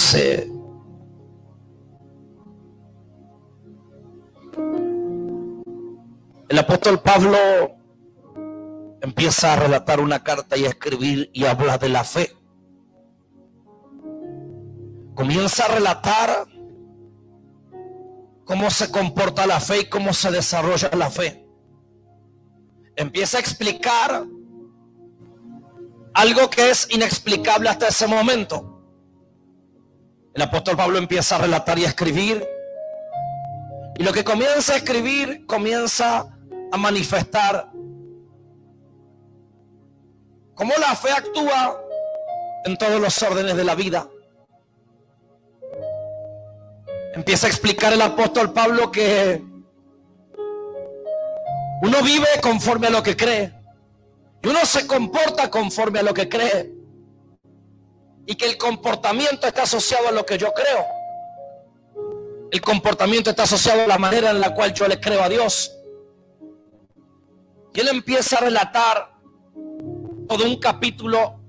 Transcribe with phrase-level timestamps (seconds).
[0.00, 0.50] capítulo 11.
[6.48, 7.36] El apóstol Pablo
[9.02, 12.36] empieza a relatar una carta y a escribir y habla de la fe.
[15.14, 16.46] Comienza a relatar
[18.44, 21.46] cómo se comporta la fe y cómo se desarrolla la fe.
[22.96, 24.24] Empieza a explicar
[26.14, 28.69] algo que es inexplicable hasta ese momento.
[30.34, 32.46] El apóstol Pablo empieza a relatar y a escribir.
[33.96, 36.26] Y lo que comienza a escribir comienza
[36.72, 37.70] a manifestar
[40.54, 41.80] cómo la fe actúa
[42.64, 44.08] en todos los órdenes de la vida.
[47.14, 49.42] Empieza a explicar el apóstol Pablo que
[51.82, 53.52] uno vive conforme a lo que cree.
[54.42, 56.79] Y uno se comporta conforme a lo que cree.
[58.30, 60.86] Y que el comportamiento está asociado a lo que yo creo.
[62.52, 65.76] El comportamiento está asociado a la manera en la cual yo le creo a Dios.
[67.74, 69.18] Y él empieza a relatar
[70.28, 71.40] todo un capítulo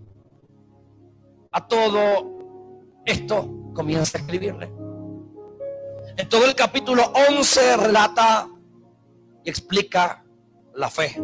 [1.51, 2.71] a todo
[3.05, 3.47] esto.
[3.75, 4.65] Comienza a escribirle.
[6.17, 8.49] En todo el capítulo 11 relata
[9.43, 10.25] y explica
[10.73, 11.15] la fe.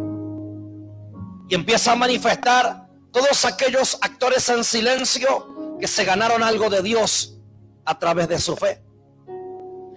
[1.49, 7.37] Y empieza a manifestar todos aquellos actores en silencio que se ganaron algo de Dios
[7.85, 8.83] a través de su fe.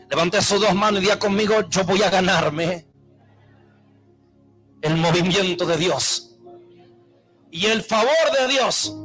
[0.09, 2.87] Levante sus dos manos y diga conmigo, yo voy a ganarme
[4.83, 6.37] el movimiento de Dios
[7.51, 8.97] y el favor de Dios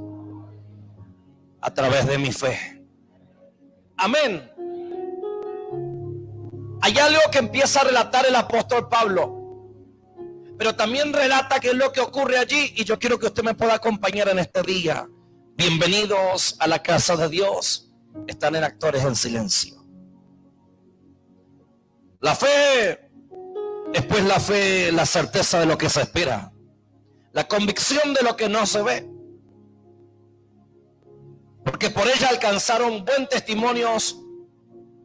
[1.62, 2.84] a través de mi fe.
[3.98, 4.52] Amén.
[6.82, 9.45] Hay algo que empieza a relatar el apóstol Pablo.
[10.58, 13.56] Pero también relata qué es lo que ocurre allí y yo quiero que usted me
[13.56, 15.08] pueda acompañar en este día.
[15.58, 17.92] Bienvenidos a la casa de Dios.
[18.28, 19.86] Están en actores en silencio.
[22.22, 23.12] La fe,
[23.92, 26.54] después la fe, la certeza de lo que se espera.
[27.34, 29.10] La convicción de lo que no se ve.
[31.66, 34.22] Porque por ella alcanzaron buen testimonios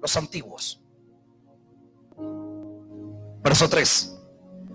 [0.00, 0.80] los antiguos.
[3.42, 4.19] Verso 3.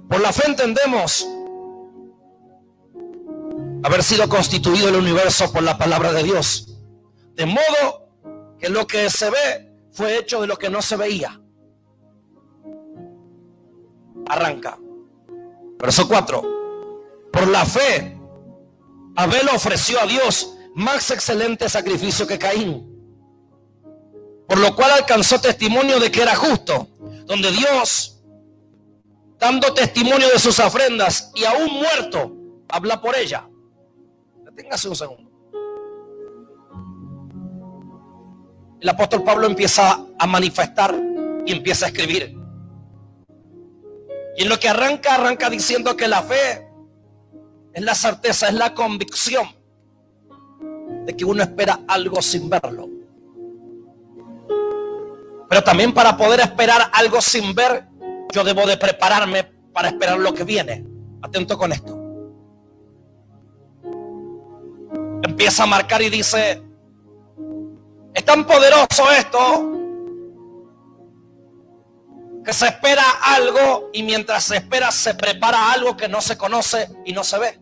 [0.09, 1.27] Por la fe entendemos
[3.83, 6.75] haber sido constituido el universo por la palabra de Dios.
[7.33, 8.09] De modo
[8.59, 11.39] que lo que se ve fue hecho de lo que no se veía.
[14.27, 14.77] Arranca.
[15.77, 16.41] Verso 4.
[17.31, 18.17] Por la fe,
[19.15, 22.91] Abel ofreció a Dios más excelente sacrificio que Caín.
[24.47, 26.87] Por lo cual alcanzó testimonio de que era justo.
[27.25, 28.14] Donde Dios
[29.39, 32.35] dando testimonio de sus ofrendas y aún muerto,
[32.69, 33.47] habla por ella.
[34.43, 35.31] Deténgase un segundo.
[38.79, 40.95] El apóstol Pablo empieza a manifestar
[41.45, 42.37] y empieza a escribir.
[44.37, 46.67] Y en lo que arranca, arranca diciendo que la fe
[47.73, 49.47] es la certeza, es la convicción
[51.05, 52.89] de que uno espera algo sin verlo.
[55.49, 57.85] Pero también para poder esperar algo sin ver,
[58.35, 60.85] yo debo de prepararme para esperar lo que viene.
[61.21, 61.97] Atento con esto.
[65.23, 66.61] Empieza a marcar y dice,
[68.13, 69.71] es tan poderoso esto
[72.43, 76.89] que se espera algo y mientras se espera se prepara algo que no se conoce
[77.05, 77.61] y no se ve.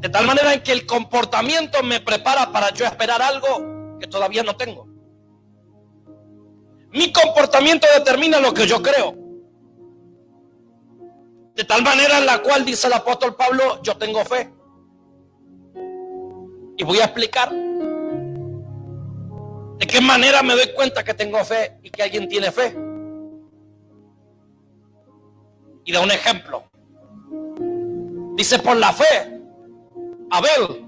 [0.00, 4.42] De tal manera en que el comportamiento me prepara para yo esperar algo que todavía
[4.42, 4.95] no tengo.
[6.96, 9.14] Mi comportamiento determina lo que yo creo.
[11.54, 14.50] De tal manera en la cual dice el apóstol Pablo, yo tengo fe.
[16.78, 17.52] Y voy a explicar
[19.78, 22.74] de qué manera me doy cuenta que tengo fe y que alguien tiene fe.
[25.84, 26.64] Y da un ejemplo.
[28.36, 29.42] Dice, por la fe,
[30.30, 30.82] Abel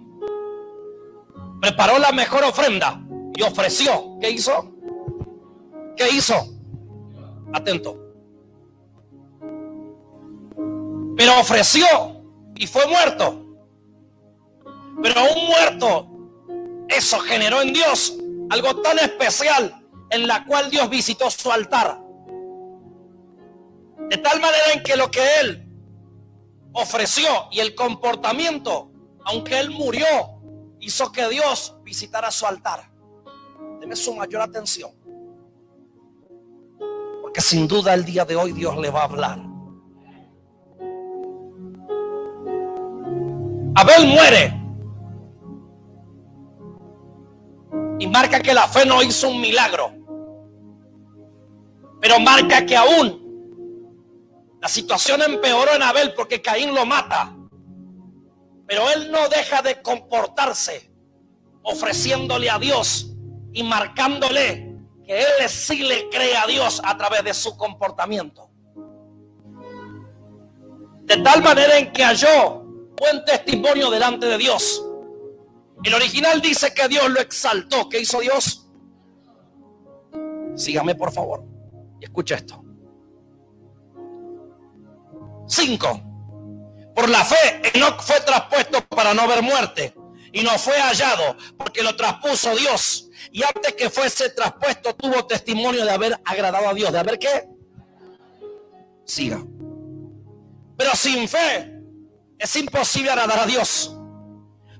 [1.61, 2.99] preparó la mejor ofrenda
[3.37, 4.17] y ofreció.
[4.23, 4.78] ¿Qué hizo?
[5.99, 6.35] ¿Qué hizo?
[7.53, 7.99] Atento.
[11.17, 11.87] Pero ofreció
[12.55, 13.45] y fue muerto.
[15.03, 16.09] Pero un muerto,
[16.89, 18.17] eso generó en Dios
[18.51, 22.01] algo tan especial en la cual Dios visitó su altar.
[24.09, 25.69] De tal manera en que lo que él
[26.75, 28.93] ofreció y el comportamiento,
[29.25, 30.07] aunque él murió,
[30.79, 32.89] hizo que Dios visitara su altar.
[33.81, 34.98] Deme su mayor atención.
[37.39, 39.39] Porque sin duda el día de hoy Dios le va a hablar.
[43.77, 44.61] Abel muere.
[48.01, 49.93] Y marca que la fe no hizo un milagro.
[52.01, 53.23] Pero marca que aún
[54.61, 57.37] la situación empeoró en Abel porque Caín lo mata.
[58.67, 60.91] Pero él no deja de comportarse
[61.63, 63.13] ofreciéndole a Dios
[63.53, 64.68] y marcándole
[65.09, 68.51] que él sí le cree a Dios a través de su comportamiento.
[71.05, 72.63] De tal manera en que halló
[72.95, 74.85] buen testimonio delante de Dios.
[75.83, 77.89] El original dice que Dios lo exaltó.
[77.89, 78.69] ¿Qué hizo Dios?
[80.55, 81.43] Sígame por favor
[82.01, 82.63] y escucha esto.
[85.47, 86.03] 5.
[86.95, 89.95] Por la fe, Enoch fue traspuesto para no ver muerte
[90.33, 93.08] y no fue hallado porque lo traspuso Dios.
[93.33, 96.93] Y antes que fuese traspuesto tuvo testimonio de haber agradado a Dios.
[96.93, 97.49] ¿De haber qué?
[99.05, 99.45] Siga.
[100.77, 101.73] Pero sin fe
[102.39, 103.95] es imposible agradar a Dios.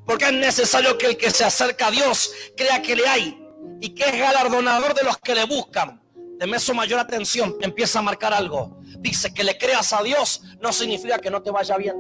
[0.07, 3.45] Porque es necesario que el que se acerca a Dios crea que le hay
[3.81, 6.03] y que es galardonador de los que le buscan.
[6.39, 8.81] Deme su mayor atención, empieza a marcar algo.
[9.01, 11.97] Dice que le creas a Dios no significa que no te vaya bien.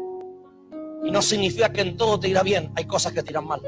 [1.05, 2.73] Y no significa que en todo te irá bien.
[2.77, 3.61] Hay cosas que te irán mal.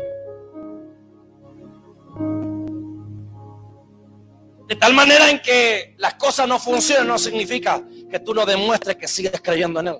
[4.70, 8.94] De tal manera en que las cosas no funcionan no significa que tú no demuestres
[8.94, 9.99] que sigues creyendo en Él.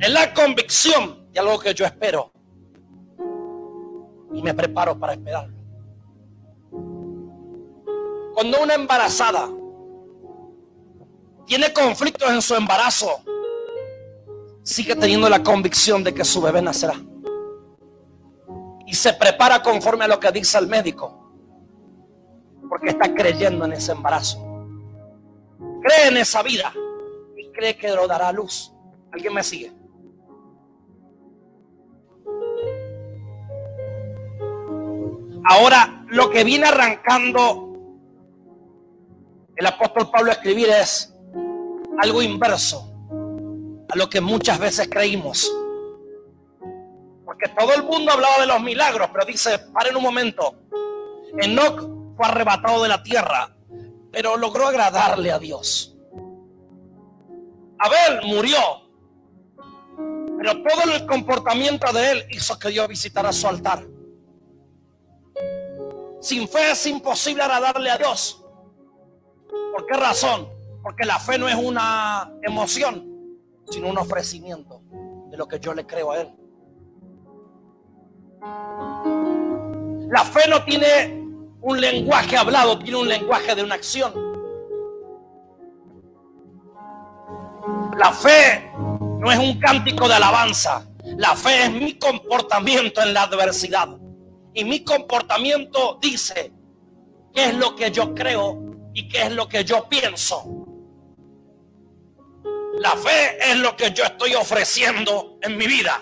[0.00, 2.32] Es la convicción de algo que yo espero.
[4.32, 5.54] Y me preparo para esperarlo.
[8.32, 9.50] Cuando una embarazada
[11.46, 13.10] tiene conflictos en su embarazo,
[14.62, 16.94] sigue teniendo la convicción de que su bebé nacerá.
[18.86, 21.25] Y se prepara conforme a lo que dice el médico.
[22.68, 24.38] Porque está creyendo en ese embarazo.
[25.82, 26.72] Cree en esa vida.
[27.36, 28.72] Y cree que lo dará luz.
[29.12, 29.72] ¿Alguien me sigue?
[35.48, 37.66] Ahora, lo que viene arrancando
[39.54, 41.14] el apóstol Pablo a escribir es
[41.98, 42.92] algo inverso
[43.88, 45.50] a lo que muchas veces creímos.
[47.24, 50.56] Porque todo el mundo hablaba de los milagros, pero dice, paren un momento.
[51.38, 53.54] Enoch fue arrebatado de la tierra,
[54.10, 55.96] pero logró agradarle a Dios.
[57.78, 58.58] Abel murió,
[60.38, 63.86] pero todo el comportamiento de él hizo que Dios visitara su altar.
[66.20, 68.42] Sin fe es imposible agradarle a Dios.
[69.72, 70.48] ¿Por qué razón?
[70.82, 73.06] Porque la fe no es una emoción,
[73.68, 74.80] sino un ofrecimiento
[75.30, 76.34] de lo que yo le creo a Él.
[80.08, 81.25] La fe no tiene
[81.66, 84.12] un lenguaje hablado, tiene un lenguaje de una acción.
[87.98, 88.70] La fe
[89.18, 90.86] no es un cántico de alabanza.
[91.16, 93.88] La fe es mi comportamiento en la adversidad.
[94.54, 96.52] Y mi comportamiento dice
[97.34, 98.62] qué es lo que yo creo
[98.94, 100.44] y qué es lo que yo pienso.
[102.78, 106.00] La fe es lo que yo estoy ofreciendo en mi vida.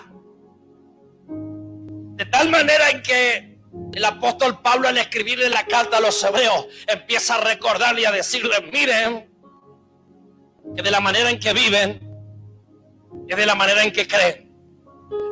[1.27, 3.54] De tal manera en que
[3.93, 8.11] el apóstol Pablo al escribirle la carta a los hebreos empieza a recordarle y a
[8.11, 9.33] decirle, miren,
[10.75, 11.99] que de la manera en que viven,
[13.27, 14.53] que de la manera en que creen.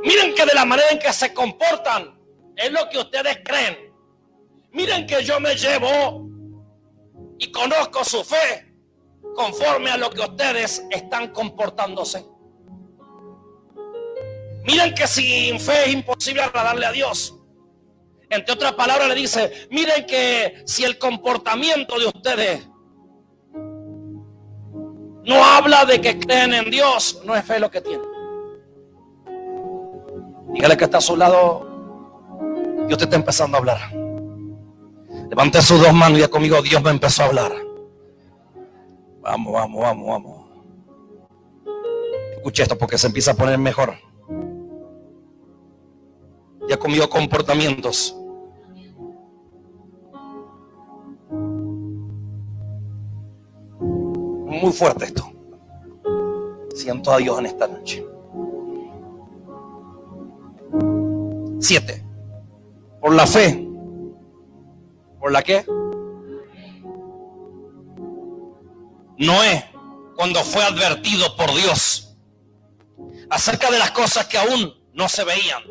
[0.04, 2.18] Miren que de la manera en que se comportan
[2.56, 3.94] es lo que ustedes creen.
[4.72, 6.30] Miren que yo me llevo
[7.38, 8.74] y conozco su fe
[9.36, 12.26] conforme a lo que ustedes están comportándose.
[14.64, 17.38] Miren que sin fe es imposible agradarle a Dios.
[18.34, 22.68] Entre otras palabras le dice, miren que si el comportamiento de ustedes
[25.26, 28.08] no habla de que creen en Dios, no es fe lo que tienen.
[30.54, 31.68] Dígale que está a su lado,
[32.88, 33.80] Dios te está empezando a hablar.
[35.30, 37.52] Levante sus dos manos y ya conmigo Dios me empezó a hablar.
[39.22, 40.44] Vamos, vamos, vamos, vamos.
[42.36, 43.96] Escuche esto porque se empieza a poner mejor.
[46.68, 48.16] Ya comido comportamientos.
[54.54, 55.32] Muy fuerte esto.
[56.76, 58.06] Siento a Dios en esta noche.
[61.60, 62.06] Siete.
[63.02, 63.68] Por la fe.
[65.20, 65.66] ¿Por la qué?
[69.18, 69.72] Noé,
[70.16, 72.16] cuando fue advertido por Dios
[73.30, 75.64] acerca de las cosas que aún no se veían,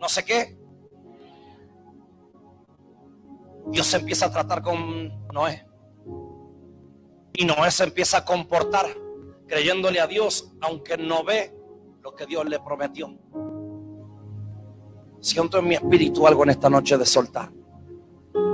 [0.00, 0.56] no sé qué,
[3.66, 5.66] Dios empieza a tratar con Noé.
[7.34, 8.86] Y Noé se empieza a comportar
[9.46, 11.54] creyéndole a Dios, aunque no ve
[12.02, 13.14] lo que Dios le prometió.
[15.20, 17.52] Siento en mi espíritu algo en esta noche de soltar.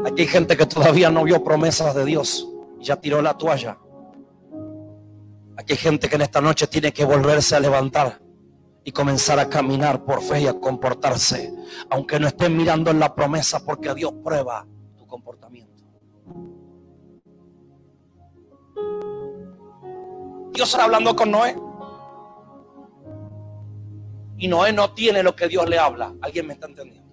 [0.05, 2.49] Aquí hay gente que todavía no vio promesas de Dios
[2.81, 3.79] y ya tiró la toalla.
[5.57, 8.21] Aquí hay gente que en esta noche tiene que volverse a levantar
[8.85, 11.53] y comenzar a caminar por fe y a comportarse,
[11.91, 14.67] aunque no estén mirando en la promesa, porque Dios prueba
[14.97, 15.78] tu comportamiento.
[20.59, 21.57] Dios está hablando con Noé.
[24.39, 26.13] Y Noé no tiene lo que Dios le habla.
[26.21, 27.09] ¿Alguien me está entendiendo?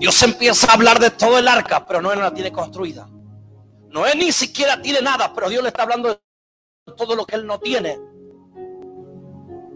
[0.00, 3.08] Dios empieza a hablar de todo el arca, pero Noé no la tiene construida.
[3.90, 6.18] Noé ni siquiera tiene nada, pero Dios le está hablando de
[6.96, 8.00] todo lo que él no tiene.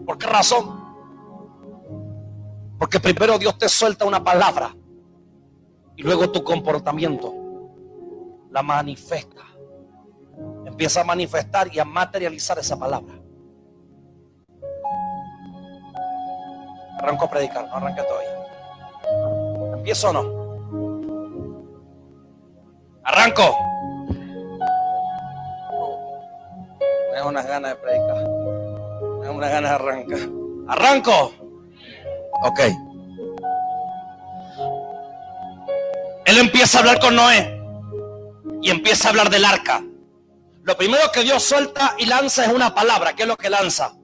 [0.05, 0.83] ¿Por qué razón?
[2.77, 4.75] Porque primero Dios te suelta una palabra
[5.95, 7.33] y luego tu comportamiento
[8.51, 9.46] la manifiesta.
[10.77, 13.15] Empieza a manifestar y a materializar esa palabra.
[16.99, 18.29] Arranco a predicar, no arranque todavía.
[19.73, 20.21] ¿Empiezo o no?
[23.03, 23.57] Arranco.
[27.09, 28.29] Me da unas ganas de predicar.
[29.19, 30.19] Me da unas ganas de arrancar.
[30.67, 31.33] Arranco.
[32.43, 32.59] Ok.
[36.25, 37.59] Él empieza a hablar con Noé
[38.61, 39.81] y empieza a hablar del arca.
[40.67, 43.15] Lo primero que Dios suelta y lanza es una palabra.
[43.15, 43.95] ¿Qué es lo que lanza?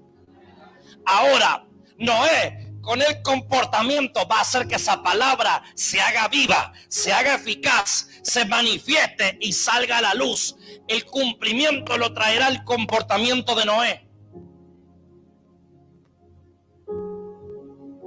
[1.05, 1.67] Ahora,
[1.97, 7.35] Noé con el comportamiento va a hacer que esa palabra se haga viva, se haga
[7.35, 10.55] eficaz, se manifieste y salga a la luz.
[10.87, 14.09] El cumplimiento lo traerá el comportamiento de Noé.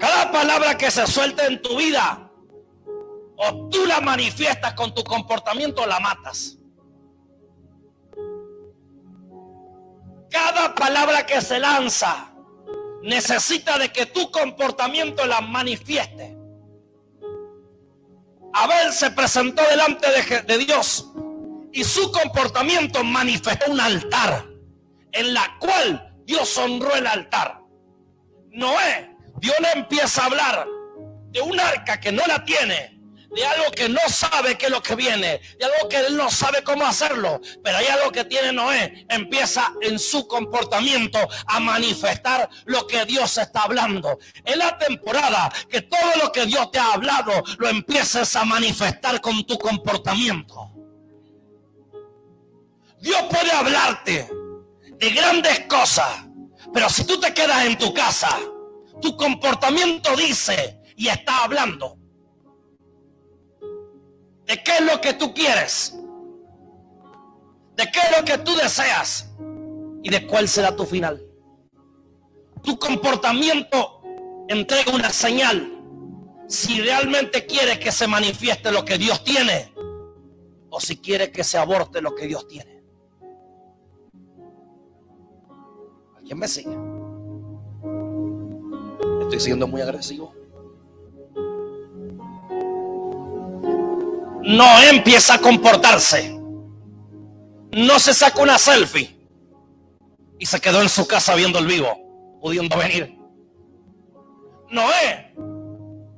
[0.01, 2.31] Cada palabra que se suelte en tu vida,
[3.37, 6.56] o tú la manifiestas con tu comportamiento la matas.
[10.37, 12.31] Cada palabra que se lanza
[13.03, 16.37] necesita de que tu comportamiento la manifieste.
[18.53, 21.11] Abel se presentó delante de, de, Dios
[21.73, 24.45] y su comportamiento manifestó un altar
[25.13, 27.63] en la cual Dios honró el altar.
[28.51, 30.67] Noé, Dios le empieza a hablar
[31.31, 32.96] de un arca que no la tiene
[33.37, 36.31] de algo que no sabe qué es lo que viene, de algo que él no
[36.31, 42.49] sabe cómo hacerlo, pero hay algo que tiene Noé, empieza en su comportamiento a manifestar
[42.65, 44.19] lo que Dios está hablando.
[44.43, 49.21] En la temporada que todo lo que Dios te ha hablado lo empieces a manifestar
[49.21, 50.73] con tu comportamiento.
[53.01, 54.31] Dios puede hablarte
[54.99, 56.25] de grandes cosas,
[56.73, 58.35] pero si tú te quedas en tu casa,
[59.03, 61.99] tu comportamiento dice y está hablando
[64.47, 65.99] de qué es lo que tú quieres,
[67.77, 69.31] de qué es lo que tú deseas
[70.03, 71.23] y de cuál será tu final.
[72.63, 74.03] Tu comportamiento
[74.49, 75.73] entrega una señal
[76.49, 79.73] si realmente quieres que se manifieste lo que Dios tiene
[80.71, 82.85] o si quiere que se aborte lo que Dios tiene.
[86.17, 86.77] ¿Alguien me sigue?
[89.23, 90.36] Estoy siendo muy agresivo.
[94.47, 96.33] No empieza a comportarse.
[97.73, 99.17] No se saca una selfie
[100.39, 103.19] y se quedó en su casa viendo el vivo, pudiendo venir.
[104.71, 105.35] Noé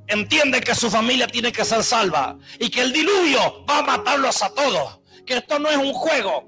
[0.07, 4.41] entiende que su familia tiene que ser salva y que el diluvio va a matarlos
[4.41, 6.47] a todos, que esto no es un juego,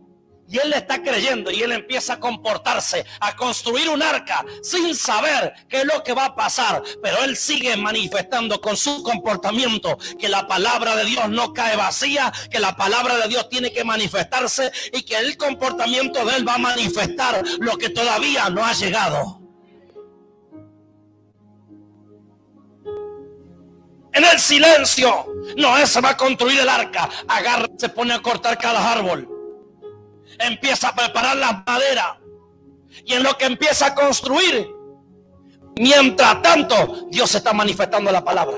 [0.51, 4.93] y él le está creyendo y él empieza a comportarse, a construir un arca sin
[4.93, 6.83] saber qué es lo que va a pasar.
[7.01, 12.33] Pero él sigue manifestando con su comportamiento que la palabra de Dios no cae vacía,
[12.51, 16.55] que la palabra de Dios tiene que manifestarse y que el comportamiento de él va
[16.55, 19.39] a manifestar lo que todavía no ha llegado.
[24.13, 27.09] En el silencio, Noé se va a construir el arca.
[27.29, 29.30] Agarra, se pone a cortar cada árbol
[30.41, 32.17] empieza a preparar las maderas.
[33.05, 34.67] Y en lo que empieza a construir,
[35.79, 38.57] mientras tanto, Dios está manifestando la palabra.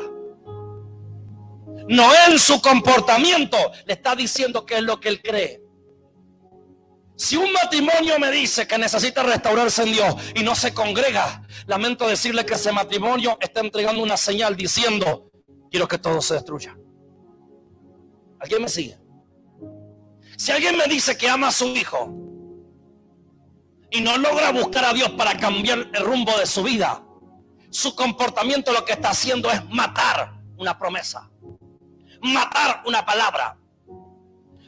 [1.87, 5.61] No en su comportamiento le está diciendo que es lo que él cree.
[7.15, 12.07] Si un matrimonio me dice que necesita restaurarse en Dios y no se congrega, lamento
[12.07, 15.29] decirle que ese matrimonio está entregando una señal diciendo,
[15.69, 16.75] quiero que todo se destruya.
[18.39, 19.02] ¿Alguien me sigue?
[20.37, 22.13] Si alguien me dice que ama a su hijo
[23.91, 27.03] y no logra buscar a Dios para cambiar el rumbo de su vida,
[27.69, 31.29] su comportamiento lo que está haciendo es matar una promesa,
[32.21, 33.57] matar una palabra.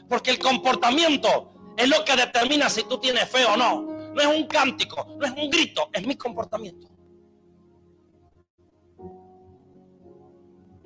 [0.08, 3.82] Porque el comportamiento es lo que determina si tú tienes fe o no.
[4.14, 6.96] No es un cántico, no es un grito, es mi comportamiento.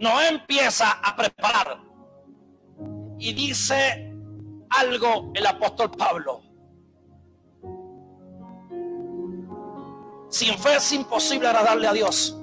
[0.00, 1.78] no empieza a preparar.
[3.18, 4.10] Y dice
[4.71, 6.43] algo el apóstol Pablo.
[10.29, 12.37] Sin fe es imposible agradarle a Dios.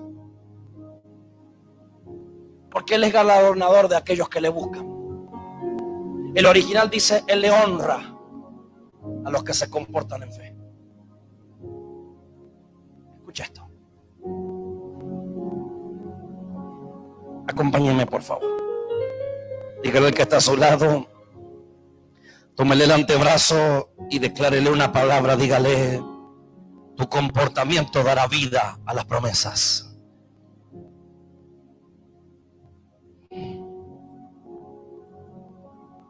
[2.70, 4.86] Porque Él es galardonador de aquellos que le buscan.
[6.36, 8.14] El original dice, Él le honra
[9.26, 10.56] a los que se comportan en fe.
[13.20, 13.68] Escucha esto.
[17.48, 18.46] Acompáñenme, por favor.
[19.82, 21.08] Dígale al que está a su lado.
[22.58, 25.36] Tómele el antebrazo y declárele una palabra.
[25.36, 26.02] Dígale,
[26.96, 29.96] tu comportamiento dará vida a las promesas.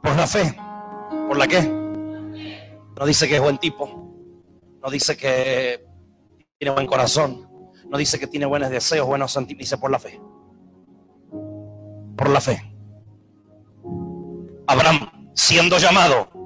[0.02, 0.58] Por la fe.
[1.28, 1.64] ¿Por la qué?
[1.64, 3.90] No dice que es buen tipo.
[4.82, 5.86] No dice que
[6.58, 7.46] tiene buen corazón.
[7.90, 9.70] No dice que tiene buenos deseos, buenos sentimientos.
[9.70, 10.22] Dice por la fe.
[12.16, 12.74] Por la fe.
[14.66, 16.37] Abraham, siendo llamado,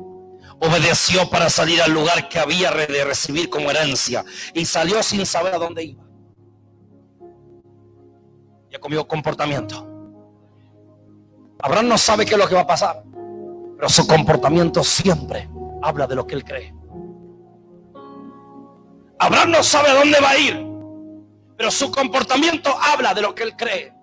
[0.62, 5.56] obedeció para salir al lugar que había de recibir como herencia y salió sin saber
[5.56, 6.04] a dónde iba.
[8.70, 9.88] Ya comió comportamiento.
[11.64, 13.04] Abraham no sabe qué es lo que va a pasar,
[13.76, 15.50] pero su comportamiento siempre
[15.82, 16.74] habla de lo que él cree.
[19.20, 20.68] Abraham no sabe a dónde va a ir,
[21.58, 23.94] pero su comportamiento habla de lo que él cree.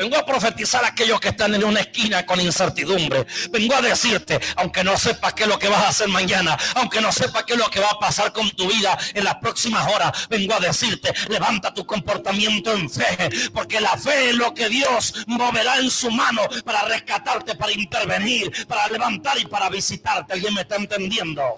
[0.00, 3.26] Vengo a profetizar a aquellos que están en una esquina con incertidumbre.
[3.50, 7.02] Vengo a decirte, aunque no sepas qué es lo que vas a hacer mañana, aunque
[7.02, 9.86] no sepas qué es lo que va a pasar con tu vida en las próximas
[9.92, 14.70] horas, vengo a decirte, levanta tu comportamiento en fe, porque la fe es lo que
[14.70, 20.32] Dios moverá en su mano para rescatarte, para intervenir, para levantar y para visitarte.
[20.32, 21.56] ¿Alguien me está entendiendo?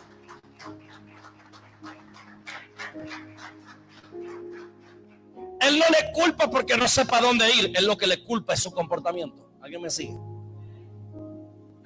[5.62, 7.72] Él no le culpa porque no sepa dónde ir.
[7.74, 9.50] Él lo que le culpa es su comportamiento.
[9.62, 10.18] ¿Alguien me sigue?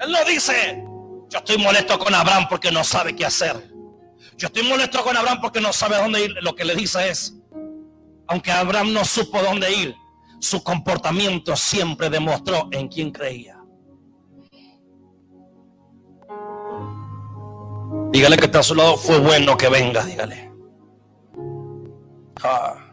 [0.00, 0.82] Él no dice,
[1.28, 3.70] yo estoy molesto con Abraham porque no sabe qué hacer.
[4.38, 6.34] Yo estoy molesto con Abraham porque no sabe dónde ir.
[6.40, 7.34] Lo que le dice es,
[8.26, 9.94] aunque Abraham no supo dónde ir,
[10.40, 13.58] su comportamiento siempre demostró en quién creía.
[18.10, 20.50] Dígale que está a su lado, fue bueno que venga, dígale.
[22.42, 22.86] Ah.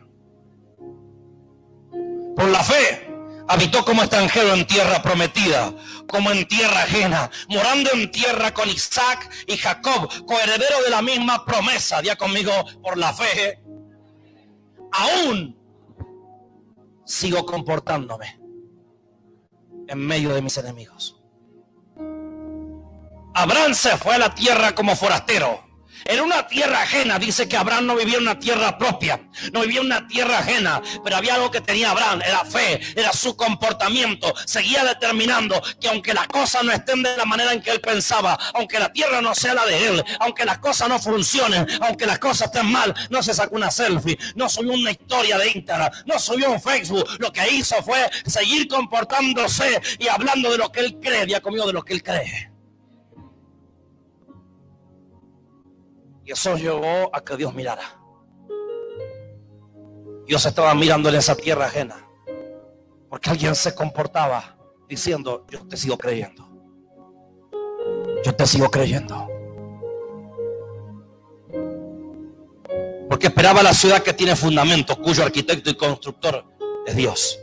[2.52, 3.10] La fe
[3.48, 5.74] habitó como extranjero en tierra prometida,
[6.08, 11.46] como en tierra ajena, morando en tierra con Isaac y Jacob, coheredero de la misma
[11.46, 12.02] promesa.
[12.02, 12.52] Día conmigo,
[12.82, 13.64] por la fe,
[14.92, 15.58] aún
[17.06, 18.40] sigo comportándome
[19.88, 21.22] en medio de mis enemigos.
[23.36, 25.64] Abraham se fue a la tierra como forastero
[26.06, 27.20] en una tierra ajena.
[27.20, 30.82] Dice que Abraham no vivía en una tierra propia, no vivía en una tierra ajena,
[31.04, 34.34] pero había algo que tenía Abraham, era fe, era su comportamiento.
[34.46, 38.38] Seguía determinando que aunque las cosas no estén de la manera en que él pensaba,
[38.54, 42.20] aunque la tierra no sea la de él, aunque las cosas no funcionen, aunque las
[42.20, 46.20] cosas estén mal, no se sacó una selfie, no subió una historia de Instagram, no
[46.20, 47.08] subió un Facebook.
[47.20, 51.66] Lo que hizo fue seguir comportándose y hablando de lo que él cree, ya comió
[51.66, 52.53] de lo que él cree.
[56.34, 58.00] Eso llevó a que Dios mirara.
[60.26, 62.08] Dios estaba mirando en esa tierra ajena.
[63.10, 64.58] Porque alguien se comportaba
[64.90, 66.50] diciendo, yo te sigo creyendo.
[68.24, 69.28] Yo te sigo creyendo.
[73.08, 76.46] Porque esperaba la ciudad que tiene fundamento, cuyo arquitecto y constructor
[76.88, 77.40] es Dios.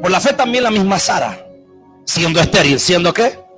[0.00, 1.46] Por la fe también la misma Sara,
[2.04, 3.49] siendo estéril, siendo qué?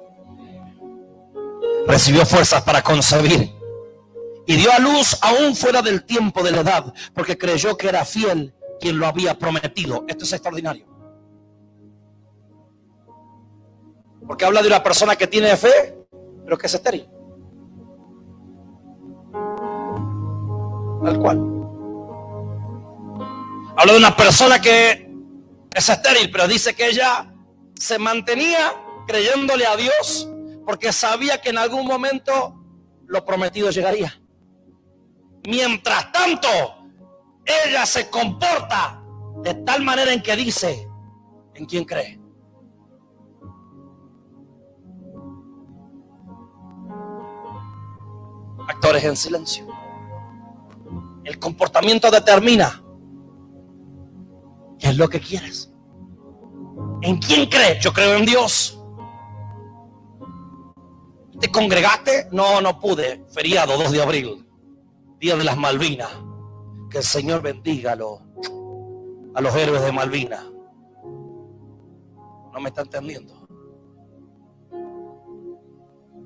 [1.86, 3.52] Recibió fuerzas para concebir
[4.46, 8.04] y dio a luz aún fuera del tiempo de la edad, porque creyó que era
[8.04, 10.04] fiel quien lo había prometido.
[10.08, 10.86] Esto es extraordinario.
[14.26, 15.96] Porque habla de una persona que tiene fe,
[16.44, 17.08] pero que es estéril.
[21.04, 21.38] Tal cual.
[23.76, 25.10] Habla de una persona que
[25.74, 27.32] es estéril, pero dice que ella
[27.74, 28.74] se mantenía
[29.06, 30.28] creyéndole a Dios
[30.66, 32.54] porque sabía que en algún momento
[33.06, 34.20] lo prometido llegaría.
[35.44, 36.48] Mientras tanto,
[37.44, 39.02] ella se comporta
[39.42, 40.88] de tal manera en que dice
[41.54, 42.20] en quién cree.
[48.68, 49.66] Actores en silencio.
[51.24, 52.82] El comportamiento determina
[54.78, 55.72] qué es lo que quieres.
[57.02, 57.80] ¿En quién cree?
[57.80, 58.81] Yo creo en Dios.
[61.42, 62.28] ¿Te congregaste?
[62.30, 63.24] No, no pude.
[63.32, 64.46] Feriado 2 de abril,
[65.18, 66.08] Día de las Malvinas.
[66.88, 68.20] Que el Señor bendígalo.
[69.34, 70.44] a los héroes de Malvina.
[72.52, 73.48] No me está entendiendo.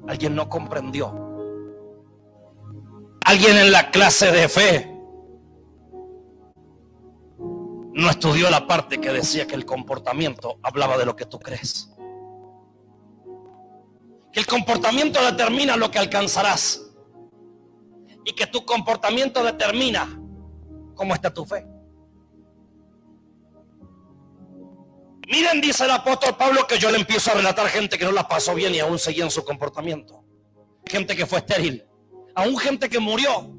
[0.07, 1.14] Alguien no comprendió.
[3.24, 4.92] Alguien en la clase de fe
[7.94, 11.95] no estudió la parte que decía que el comportamiento hablaba de lo que tú crees.
[14.37, 16.83] Que el comportamiento determina lo que alcanzarás.
[18.22, 20.20] Y que tu comportamiento determina
[20.94, 21.66] cómo está tu fe.
[25.27, 28.29] Miren, dice el apóstol Pablo, que yo le empiezo a relatar gente que no la
[28.29, 30.22] pasó bien y aún seguía en su comportamiento.
[30.85, 31.87] Gente que fue estéril.
[32.35, 33.57] Aún gente que murió.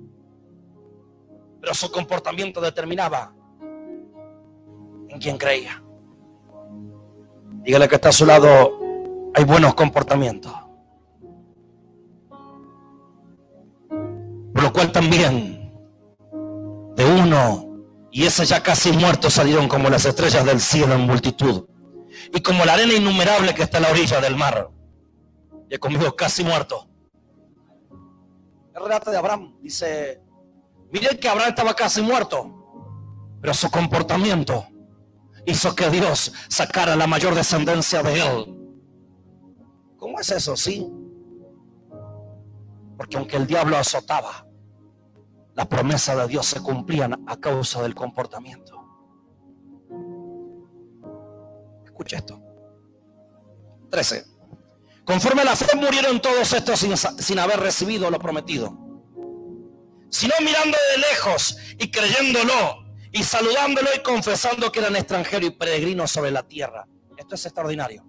[1.60, 3.34] Pero su comportamiento determinaba
[5.10, 5.84] en quién creía.
[7.64, 8.80] Dígale que está a su lado,
[9.34, 10.67] hay buenos comportamientos.
[14.68, 15.72] Lo cual también
[16.98, 21.70] de uno y ese ya casi muertos salieron como las estrellas del cielo en multitud.
[22.34, 24.70] Y como la arena innumerable que está a la orilla del mar.
[25.70, 26.86] Y conmigo casi muerto.
[28.76, 30.22] El relato de Abraham dice,
[30.92, 32.92] miren que Abraham estaba casi muerto,
[33.40, 34.68] pero su comportamiento
[35.46, 38.58] hizo que Dios sacara la mayor descendencia de él.
[39.96, 40.58] ¿Cómo es eso?
[40.58, 40.86] Sí.
[42.98, 44.47] Porque aunque el diablo azotaba,
[45.58, 48.80] las promesas de Dios se cumplían a causa del comportamiento.
[51.84, 52.40] Escucha esto.
[53.90, 54.24] 13.
[55.04, 58.78] Conforme a la fe murieron todos estos sin, sin haber recibido lo prometido,
[60.12, 66.12] sino mirando de lejos y creyéndolo y saludándolo y confesando que eran extranjeros y peregrinos
[66.12, 66.88] sobre la tierra.
[67.18, 68.06] Esto es extraordinario.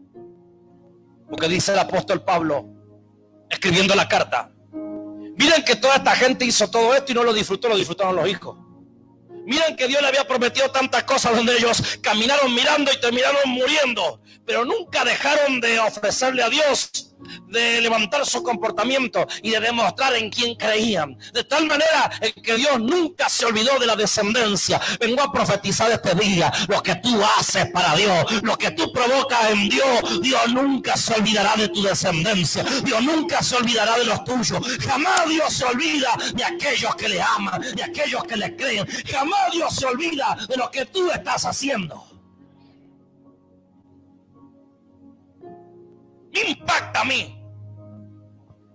[1.30, 2.66] Porque dice el apóstol Pablo,
[3.48, 4.52] escribiendo la carta,
[5.38, 8.28] Miren que toda esta gente hizo todo esto y no lo disfrutó, lo disfrutaron los
[8.28, 8.56] hijos.
[9.46, 14.20] Miren que Dios le había prometido tantas cosas donde ellos caminaron mirando y terminaron muriendo,
[14.44, 17.14] pero nunca dejaron de ofrecerle a Dios
[17.48, 21.18] de levantar su comportamiento y de demostrar en quién creían.
[21.32, 22.10] De tal manera
[22.42, 24.80] que Dios nunca se olvidó de la descendencia.
[25.00, 26.52] Vengo a profetizar este día.
[26.68, 31.14] Lo que tú haces para Dios, lo que tú provocas en Dios, Dios nunca se
[31.14, 32.64] olvidará de tu descendencia.
[32.84, 34.60] Dios nunca se olvidará de los tuyos.
[34.86, 38.86] Jamás Dios se olvida de aquellos que le aman, de aquellos que le creen.
[39.10, 42.07] Jamás Dios se olvida de lo que tú estás haciendo.
[46.32, 47.34] Impacta a mí.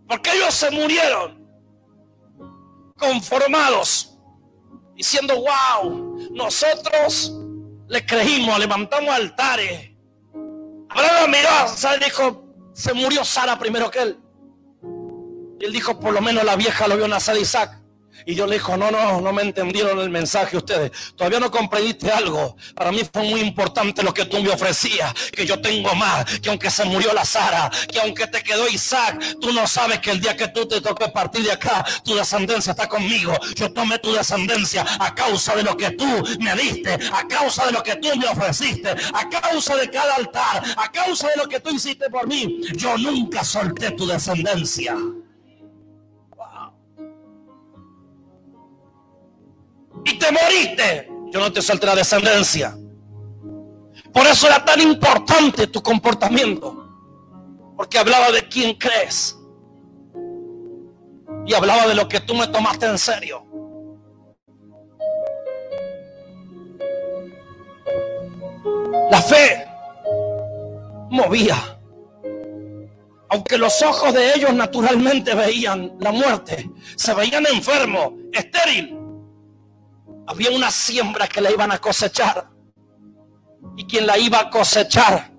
[0.07, 1.43] Porque ellos se murieron
[2.97, 4.17] conformados,
[4.95, 7.33] diciendo, wow, nosotros
[7.87, 9.91] le creímos, levantamos altares.
[10.89, 14.19] Abraham miró, dijo, se murió Sara primero que él.
[15.59, 17.82] Y él dijo, por lo menos la vieja lo vio nacer Isaac.
[18.25, 20.91] Y yo le dijo, no, no, no me entendieron el mensaje ustedes.
[21.15, 22.55] Todavía no comprendiste algo.
[22.75, 25.13] Para mí fue muy importante lo que tú me ofrecías.
[25.31, 26.25] Que yo tengo más.
[26.39, 27.69] Que aunque se murió la Sara.
[27.91, 29.21] Que aunque te quedó Isaac.
[29.41, 31.85] Tú no sabes que el día que tú te toques partir de acá.
[32.03, 33.33] Tu descendencia está conmigo.
[33.55, 36.05] Yo tomé tu descendencia a causa de lo que tú
[36.39, 36.93] me diste.
[36.93, 38.89] A causa de lo que tú me ofreciste.
[38.89, 40.63] A causa de cada altar.
[40.77, 42.61] A causa de lo que tú hiciste por mí.
[42.73, 44.95] Yo nunca solté tu descendencia.
[50.05, 52.77] Y te moriste, yo no te solté la descendencia.
[54.13, 56.79] Por eso era tan importante tu comportamiento.
[57.75, 59.37] Porque hablaba de quién crees.
[61.45, 63.45] Y hablaba de lo que tú me tomaste en serio.
[69.09, 69.65] La fe
[71.09, 71.57] movía.
[73.29, 79.02] Aunque los ojos de ellos naturalmente veían la muerte, se veían enfermos, estéril,
[80.27, 82.49] había una siembra que la iban a cosechar.
[83.75, 85.31] Y quien la iba a cosechar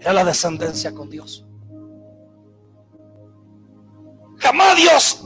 [0.00, 1.44] era la descendencia con Dios.
[4.38, 5.24] Jamás Dios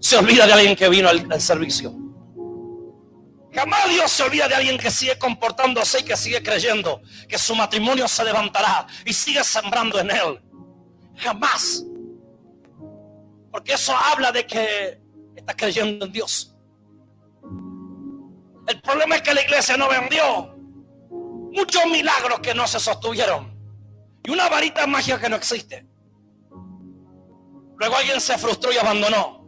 [0.00, 1.94] se olvida de alguien que vino al, al, servicio.
[3.52, 7.54] Jamás Dios se olvida de alguien que sigue comportándose y que sigue creyendo que su
[7.54, 10.42] matrimonio se levantará y sigue sembrando en él.
[11.16, 11.84] Jamás.
[13.52, 15.05] Porque eso habla de que
[15.46, 16.52] está creyendo en Dios.
[18.66, 20.56] El problema es que la iglesia no vendió
[21.52, 23.56] muchos milagros que no se sostuvieron
[24.24, 25.86] y una varita mágica que no existe.
[27.78, 29.46] Luego alguien se frustró y abandonó.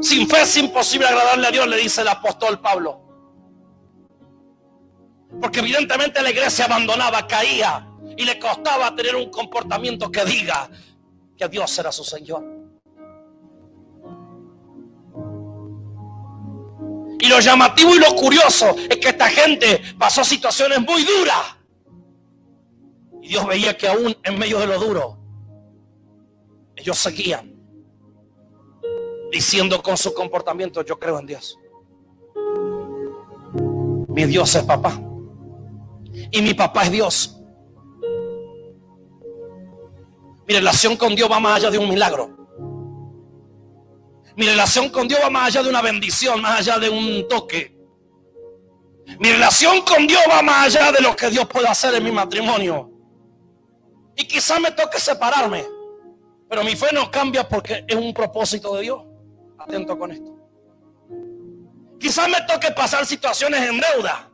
[0.00, 3.00] Sin fe es imposible agradarle a Dios, le dice el apóstol Pablo.
[5.40, 10.70] Porque evidentemente la iglesia abandonaba, caía y le costaba tener un comportamiento que diga,
[11.40, 12.44] que Dios será su Señor.
[17.18, 21.56] Y lo llamativo y lo curioso es que esta gente pasó situaciones muy duras.
[23.22, 25.18] Y Dios veía que aún en medio de lo duro,
[26.76, 27.54] ellos seguían
[29.32, 31.56] diciendo con su comportamiento, yo creo en Dios.
[34.08, 35.00] Mi Dios es papá.
[36.32, 37.39] Y mi papá es Dios.
[40.50, 42.28] Mi relación con Dios va más allá de un milagro.
[44.34, 47.72] Mi relación con Dios va más allá de una bendición, más allá de un toque.
[49.20, 52.10] Mi relación con Dios va más allá de lo que Dios puede hacer en mi
[52.10, 52.90] matrimonio.
[54.16, 55.64] Y quizás me toque separarme.
[56.48, 59.04] Pero mi fe no cambia porque es un propósito de Dios.
[59.56, 60.36] Atento con esto.
[62.00, 64.28] Quizás me toque pasar situaciones en deuda.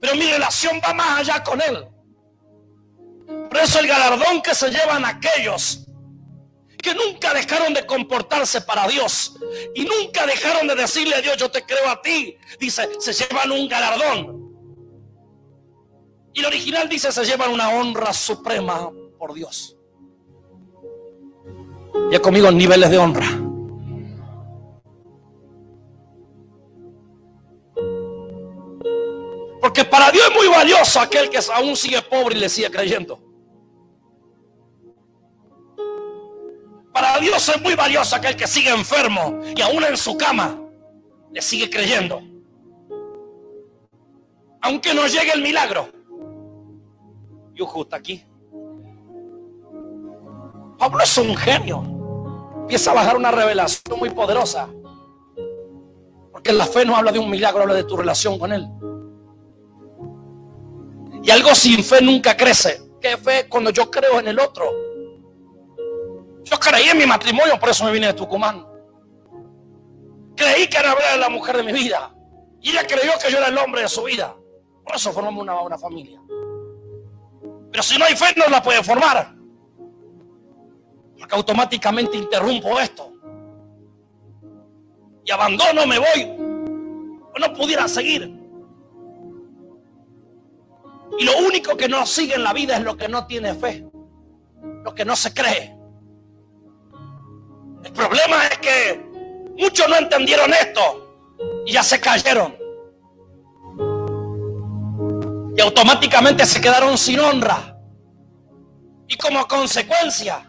[0.00, 1.86] Pero mi relación va más allá con Él.
[3.50, 5.84] Por eso el galardón que se llevan aquellos
[6.80, 9.36] que nunca dejaron de comportarse para Dios
[9.74, 12.36] y nunca dejaron de decirle a Dios, yo te creo a ti.
[12.60, 14.40] Dice, se llevan un galardón.
[16.32, 19.76] Y el original dice, se llevan una honra suprema por Dios.
[22.12, 23.26] Ya conmigo niveles de honra.
[29.60, 33.29] Porque para Dios es muy valioso aquel que aún sigue pobre y le sigue creyendo.
[37.00, 40.60] Para Dios es muy valioso aquel que sigue enfermo y aún en su cama
[41.32, 42.20] le sigue creyendo.
[44.60, 45.88] Aunque no llegue el milagro.
[47.54, 48.22] Yo justo aquí.
[50.78, 51.82] Pablo es un genio.
[52.60, 54.68] Empieza a bajar una revelación muy poderosa.
[56.30, 58.68] Porque la fe no habla de un milagro, habla de tu relación con Él.
[61.22, 62.78] Y algo sin fe nunca crece.
[63.00, 63.48] ¿Qué fe?
[63.48, 64.89] Cuando yo creo en el otro.
[66.50, 68.66] Yo creí en mi matrimonio, por eso me vine de Tucumán.
[70.34, 72.12] Creí que era la mujer de mi vida.
[72.60, 74.34] Y ella creyó que yo era el hombre de su vida.
[74.84, 76.20] Por eso formamos una, una familia.
[77.70, 79.34] Pero si no hay fe, no la puede formar.
[81.16, 83.12] Porque automáticamente interrumpo esto.
[85.24, 86.36] Y abandono, me voy.
[87.38, 88.36] No pudiera seguir.
[91.16, 93.88] Y lo único que no sigue en la vida es lo que no tiene fe.
[94.84, 95.79] Lo que no se cree.
[97.84, 99.10] El problema es que
[99.58, 100.80] muchos no entendieron esto
[101.66, 102.54] y ya se cayeron.
[105.56, 107.76] Y automáticamente se quedaron sin honra.
[109.08, 110.48] Y como consecuencia,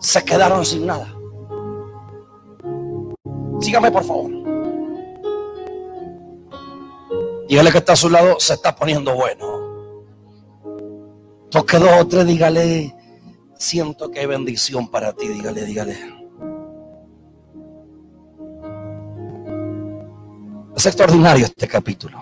[0.00, 1.12] se quedaron sin nada.
[3.60, 4.30] Sígame por favor.
[7.48, 9.56] Dígale que está a su lado, se está poniendo bueno.
[11.50, 12.94] Toque dos o tres, dígale,
[13.58, 15.28] Siento que hay bendición para ti.
[15.28, 16.16] Dígale, dígale.
[20.76, 22.20] Es extraordinario este capítulo.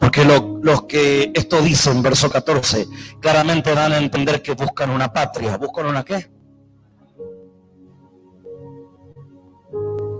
[0.00, 2.86] Porque los que esto dice en verso 14
[3.20, 5.56] claramente dan a entender que buscan una patria.
[5.56, 6.28] ¿Buscan una qué?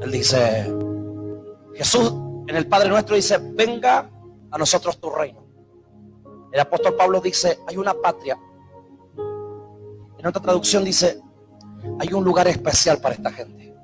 [0.03, 0.73] Él dice,
[1.75, 2.13] Jesús
[2.47, 4.09] en el Padre nuestro dice, venga
[4.53, 5.45] a nosotros tu reino.
[6.53, 8.39] El apóstol Pablo dice, hay una patria.
[10.19, 11.21] En otra traducción dice,
[11.99, 13.75] hay un lugar especial para esta gente.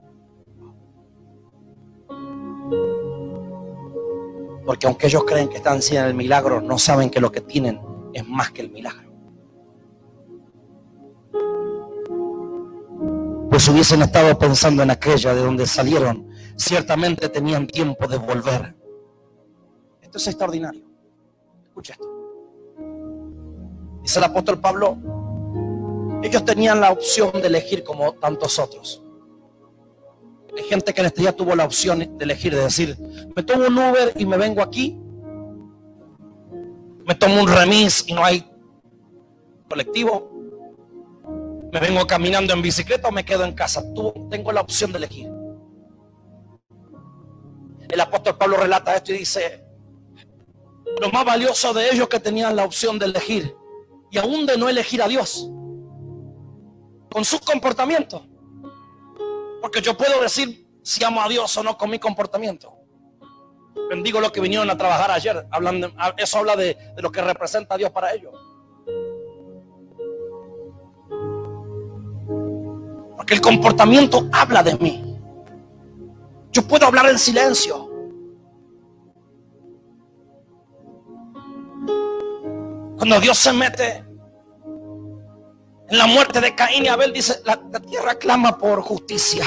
[4.67, 7.81] Porque aunque ellos creen que están sin el milagro, no saben que lo que tienen
[8.13, 9.09] es más que el milagro.
[13.49, 18.78] Pues hubiesen estado pensando en aquella de donde salieron, ciertamente tenían tiempo de volver
[20.09, 20.83] esto es extraordinario.
[21.67, 22.09] Escucha esto.
[24.03, 24.97] Dice el apóstol Pablo,
[26.23, 29.03] ellos tenían la opción de elegir como tantos otros.
[30.57, 32.97] Hay gente que en este día tuvo la opción de elegir, de decir,
[33.37, 34.99] me tomo un Uber y me vengo aquí.
[37.05, 38.51] Me tomo un remis y no hay
[39.69, 40.33] colectivo.
[41.71, 43.85] Me vengo caminando en bicicleta o me quedo en casa.
[44.31, 45.31] tengo la opción de elegir.
[47.91, 49.68] El apóstol Pablo relata esto y dice,
[51.01, 53.55] lo más valioso de ellos que tenían la opción de elegir
[54.11, 55.51] y aún de no elegir a Dios
[57.11, 58.27] con su comportamiento.
[59.61, 62.75] Porque yo puedo decir si amo a Dios o no con mi comportamiento.
[63.89, 65.47] Bendigo los que vinieron a trabajar ayer.
[65.51, 68.33] Hablando, eso habla de, de lo que representa a Dios para ellos.
[73.17, 75.17] Porque el comportamiento habla de mí.
[76.53, 77.88] Yo puedo hablar en silencio.
[82.99, 84.05] Cuando Dios se mete,
[85.91, 89.47] En la muerte de Caín y Abel dice, la, tierra clama por justicia.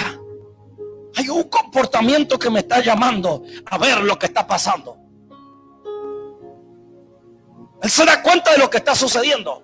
[1.16, 4.98] Hay un comportamiento que me está llamando a ver lo que está pasando.
[7.84, 9.64] Él se da cuenta de lo que está sucediendo.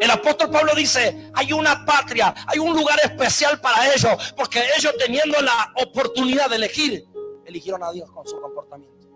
[0.00, 4.94] El apóstol Pablo dice, hay una patria, hay un lugar especial para ellos, porque ellos
[4.98, 7.04] teniendo la oportunidad de elegir,
[7.44, 9.06] eligieron a Dios con su comportamiento.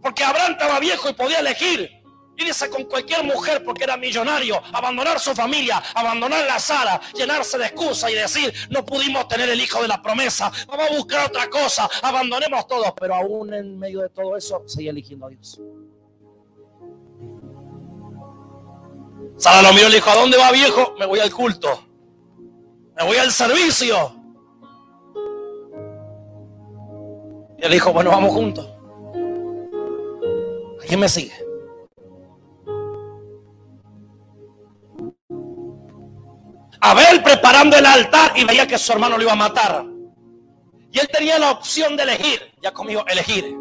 [0.00, 1.97] Porque Abraham estaba viejo y podía elegir
[2.38, 7.66] irse con cualquier mujer porque era millonario, abandonar su familia, abandonar la sala, llenarse de
[7.66, 11.48] excusas y decir, no pudimos tener el hijo de la promesa, vamos a buscar otra
[11.48, 12.94] cosa, abandonemos todo.
[12.94, 15.60] Pero aún en medio de todo eso, seguía eligiendo a Dios.
[19.36, 20.94] Sara lo miró y le dijo, ¿a dónde va viejo?
[20.98, 21.84] Me voy al culto.
[22.96, 24.14] Me voy al servicio.
[27.58, 28.68] Y él dijo, bueno, vamos juntos.
[30.86, 31.47] quién me sigue?
[36.80, 39.84] Abel preparando el altar y veía que su hermano lo iba a matar.
[40.92, 42.40] Y él tenía la opción de elegir.
[42.62, 43.56] Ya conmigo, elegir.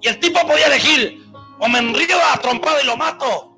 [0.00, 1.24] Y el tipo podía elegir
[1.58, 3.56] o me enrío a trompada y lo mato.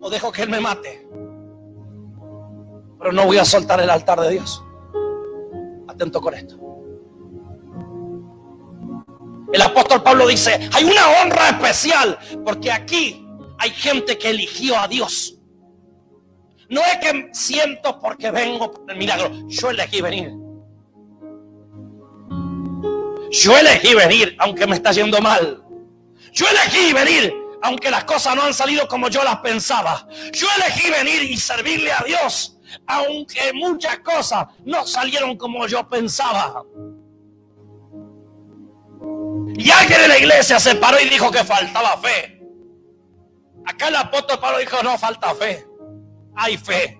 [0.00, 1.06] O dejo que él me mate.
[2.98, 4.62] Pero no voy a soltar el altar de Dios.
[5.88, 6.58] Atento con esto.
[9.52, 13.21] El apóstol Pablo dice, hay una honra especial porque aquí
[13.62, 15.38] hay gente que eligió a Dios.
[16.68, 19.30] No es que siento porque vengo por el milagro.
[19.46, 20.32] Yo elegí venir.
[23.30, 25.62] Yo elegí venir, aunque me está yendo mal.
[26.32, 30.08] Yo elegí venir, aunque las cosas no han salido como yo las pensaba.
[30.32, 36.64] Yo elegí venir y servirle a Dios, aunque muchas cosas no salieron como yo pensaba.
[39.56, 42.41] Y alguien en la iglesia se paró y dijo que faltaba fe.
[43.66, 45.66] Acá el apóstol Pablo dijo, no falta fe,
[46.36, 46.98] hay fe.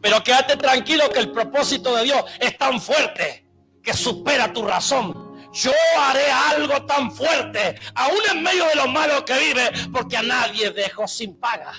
[0.00, 3.46] Pero quédate tranquilo que el propósito de Dios es tan fuerte
[3.82, 5.34] que supera tu razón.
[5.52, 10.22] Yo haré algo tan fuerte, aún en medio de lo malo que vive, porque a
[10.22, 11.72] nadie dejó sin paga.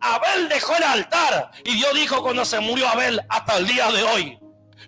[0.00, 4.02] Abel dejó el altar y Dios dijo cuando se murió Abel hasta el día de
[4.02, 4.38] hoy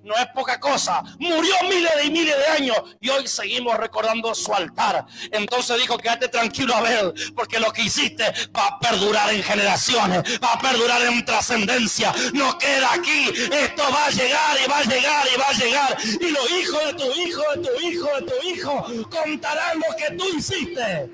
[0.03, 1.03] no es poca cosa.
[1.19, 5.07] Murió miles y miles de años y hoy seguimos recordando su altar.
[5.31, 8.25] Entonces dijo, quédate tranquilo, Abel, porque lo que hiciste
[8.57, 12.13] va a perdurar en generaciones, va a perdurar en trascendencia.
[12.33, 15.99] No queda aquí, esto va a llegar y va a llegar y va a llegar.
[16.21, 20.17] Y los hijos de tu hijo, de tu hijo, de tu hijo, contarán lo que
[20.17, 21.11] tú hiciste.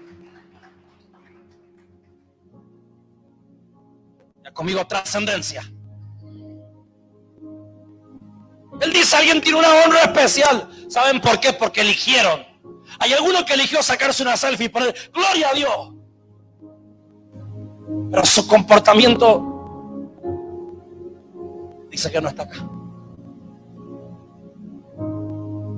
[4.53, 5.69] Conmigo trascendencia.
[8.81, 10.69] Él dice, alguien tiene una honra especial.
[10.89, 11.53] ¿Saben por qué?
[11.53, 12.43] Porque eligieron.
[12.99, 15.93] Hay alguno que eligió sacarse una selfie y poner, gloria a Dios.
[18.11, 19.43] Pero su comportamiento
[21.91, 22.69] dice que no está acá.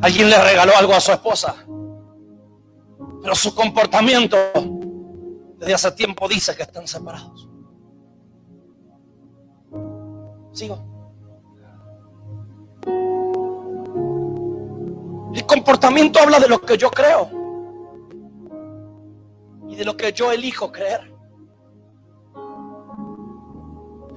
[0.03, 1.57] Alguien le regaló algo a su esposa.
[3.23, 4.37] Pero su comportamiento
[5.59, 7.49] desde hace tiempo dice que están separados.
[10.53, 10.96] Sigo.
[15.37, 17.29] El comportamiento habla de lo que yo creo
[19.69, 21.13] y de lo que yo elijo creer.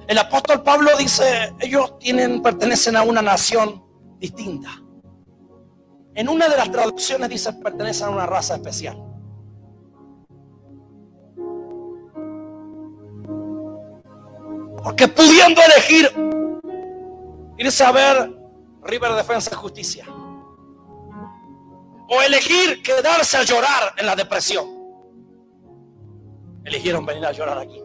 [0.08, 3.84] El apóstol Pablo dice, ellos tienen, pertenecen a una nación
[4.18, 4.70] distinta.
[6.14, 8.96] En una de las traducciones dice, pertenecen a una raza especial.
[14.82, 16.10] Porque pudiendo elegir
[17.58, 18.40] irse a ver
[18.84, 20.06] River Defensa y Justicia
[22.12, 24.66] o elegir quedarse a llorar en la depresión.
[26.64, 27.80] Eligieron venir a llorar aquí.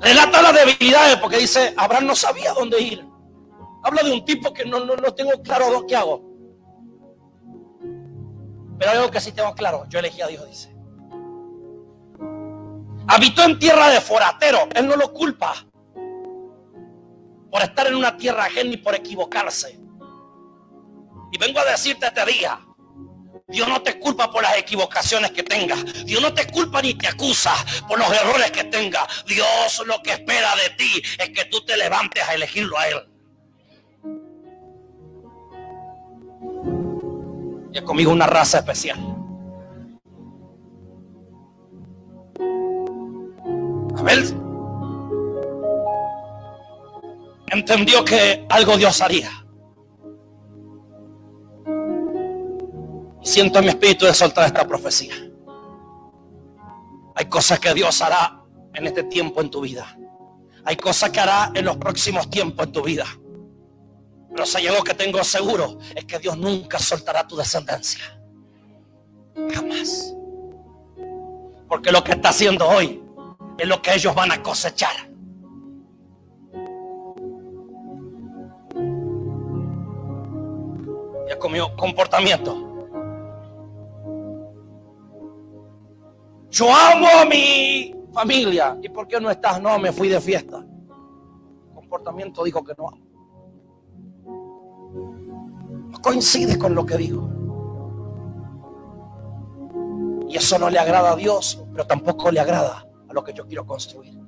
[0.00, 3.04] Relata las debilidades porque dice, Abraham no sabía dónde ir.
[3.82, 6.22] Habla de un tipo que no, no, no tengo claro qué hago.
[8.78, 9.86] Pero algo que sí tengo claro.
[9.88, 10.72] Yo elegí a Dios, dice.
[13.08, 14.68] Habitó en tierra de foratero.
[14.72, 15.66] Él no lo culpa
[17.50, 19.78] por estar en una tierra ajena y por equivocarse.
[21.32, 22.60] Y vengo a decirte este día,
[23.50, 26.04] Dios no te culpa por las equivocaciones que tengas.
[26.04, 27.52] Dios no te culpa ni te acusa
[27.88, 29.24] por los errores que tengas.
[29.26, 33.06] Dios lo que espera de ti es que tú te levantes a elegirlo a Él.
[37.72, 38.98] Y es conmigo una raza especial.
[43.96, 44.24] A ver,
[47.50, 49.30] entendió que algo Dios haría.
[53.22, 55.14] Y siento mi espíritu de soltar esta profecía.
[57.14, 58.42] Hay cosas que Dios hará
[58.72, 59.98] en este tiempo en tu vida.
[60.64, 63.06] Hay cosas que hará en los próximos tiempos en tu vida.
[64.30, 68.20] Pero si hay algo que tengo seguro es que Dios nunca soltará tu descendencia.
[69.52, 70.14] Jamás.
[71.68, 73.02] Porque lo que está haciendo hoy
[73.58, 75.09] es lo que ellos van a cosechar.
[81.40, 82.54] Ya comió comportamiento.
[86.50, 88.78] Yo amo a mi familia.
[88.82, 89.60] ¿Y por qué no estás?
[89.60, 90.62] No, me fui de fiesta.
[91.74, 92.90] comportamiento dijo que no
[95.88, 97.28] No coincide con lo que dijo.
[100.28, 103.46] Y eso no le agrada a Dios, pero tampoco le agrada a lo que yo
[103.46, 104.20] quiero construir.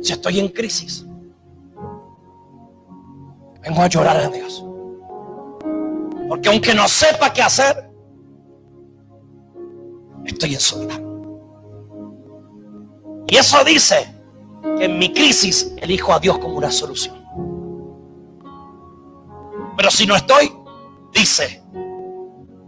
[0.00, 1.07] Si estoy en crisis,
[3.68, 4.64] vengo a llorar a Dios.
[6.28, 7.90] Porque aunque no sepa qué hacer,
[10.24, 11.00] estoy en soledad.
[13.26, 14.14] Y eso dice
[14.78, 17.16] que en mi crisis elijo a Dios como una solución.
[19.76, 20.50] Pero si no estoy,
[21.12, 21.62] dice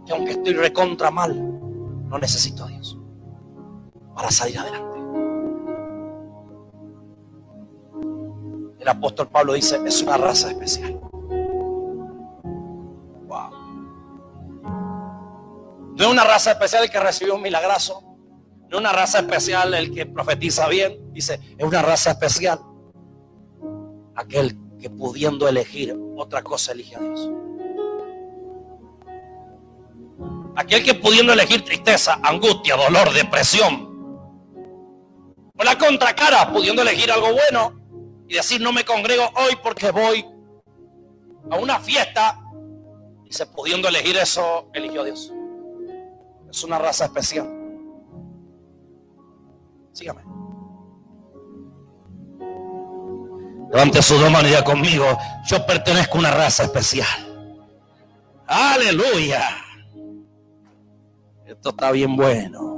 [0.05, 1.35] que aunque estoy recontra mal,
[2.07, 2.97] no necesito a Dios
[4.13, 5.00] para salir adelante.
[8.81, 10.99] El apóstol Pablo dice, es una raza especial.
[15.93, 18.01] No es una raza especial el que recibió un milagroso.
[18.69, 21.13] No es una raza especial el que profetiza bien.
[21.13, 22.59] Dice, es una raza especial.
[24.15, 27.29] Aquel que pudiendo elegir otra cosa elige a Dios.
[30.55, 33.91] Aquel que pudiendo elegir tristeza, angustia, dolor, depresión.
[35.55, 37.80] O la contracara, pudiendo elegir algo bueno
[38.31, 40.25] y decir no me congrego hoy porque voy
[41.51, 42.39] a una fiesta.
[43.25, 45.33] Dice, pudiendo elegir eso, eligió Dios.
[46.49, 47.45] Es una raza especial.
[49.91, 50.23] Sígame.
[53.69, 55.05] Levante su dos manos conmigo.
[55.47, 57.57] Yo pertenezco a una raza especial.
[58.47, 59.43] Aleluya.
[61.45, 62.70] Esto está bien bueno.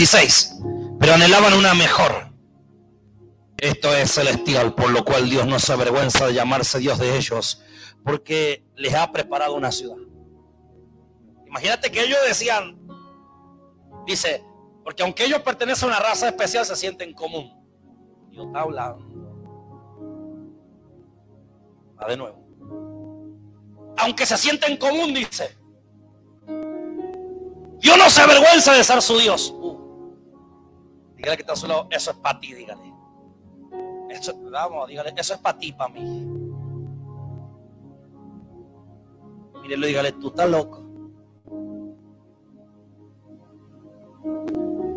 [0.00, 0.56] Dieciséis.
[0.98, 2.30] Pero anhelaban una mejor
[3.58, 7.62] esto es celestial, por lo cual Dios no se avergüenza de llamarse Dios de ellos,
[8.02, 9.98] porque les ha preparado una ciudad.
[11.46, 12.80] Imagínate que ellos decían,
[14.06, 14.42] dice,
[14.82, 17.52] porque aunque ellos pertenecen a una raza especial, se sienten común.
[18.30, 19.04] Dios está hablando.
[22.00, 22.42] Va de nuevo.
[23.98, 25.58] Aunque se sienten común, dice.
[27.78, 29.54] Dios no se avergüenza de ser su Dios.
[31.20, 32.94] Dígale que está solo, eso es para ti, dígale.
[34.08, 36.00] Eso, vamos, dígale, eso es para ti, para mí.
[39.60, 40.82] Mírelo, dígale, tú estás loco.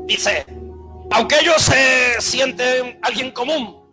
[0.07, 0.45] Dice,
[1.11, 3.83] aunque ellos se sienten alguien común,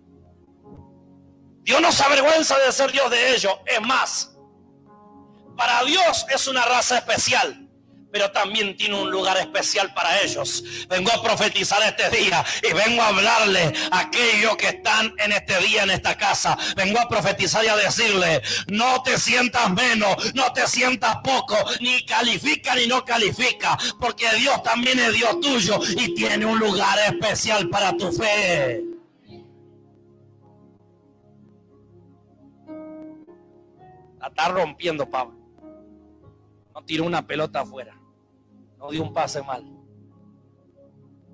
[1.62, 3.58] Dios no se avergüenza de ser Dios de ellos.
[3.66, 4.38] Es más,
[5.56, 7.69] para Dios es una raza especial
[8.10, 10.64] pero también tiene un lugar especial para ellos.
[10.88, 15.58] Vengo a profetizar este día y vengo a hablarle a aquellos que están en este
[15.58, 16.56] día en esta casa.
[16.76, 22.04] Vengo a profetizar y a decirle, no te sientas menos, no te sientas poco, ni
[22.04, 27.68] califica ni no califica, porque Dios también es Dios tuyo y tiene un lugar especial
[27.68, 28.82] para tu fe.
[34.18, 35.34] La está rompiendo, Pablo.
[36.74, 37.99] No tira una pelota afuera.
[38.80, 39.62] No dio un pase mal.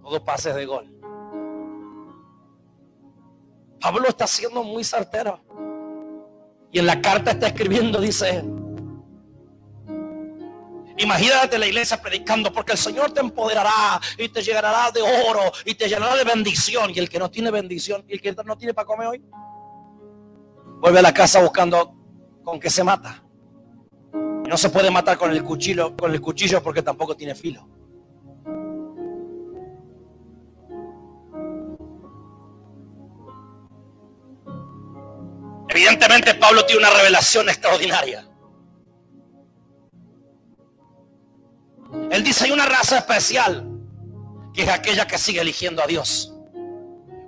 [0.03, 0.93] Todo pases de gol.
[3.81, 5.41] Pablo está siendo muy certero.
[6.73, 8.45] Y en la carta está escribiendo, dice,
[10.99, 15.75] Imagínate la iglesia predicando, porque el Señor te empoderará y te llenará de oro y
[15.75, 16.91] te llenará de bendición.
[16.95, 19.25] Y el que no tiene bendición y el que no tiene para comer hoy,
[20.81, 21.95] vuelve a la casa buscando
[22.43, 23.26] con qué se mata
[24.47, 27.67] no se puede matar con el cuchillo, con el cuchillo porque tampoco tiene filo.
[35.69, 38.27] Evidentemente Pablo tiene una revelación extraordinaria.
[42.11, 43.69] Él dice, hay una raza especial,
[44.55, 46.33] que es aquella que sigue eligiendo a Dios.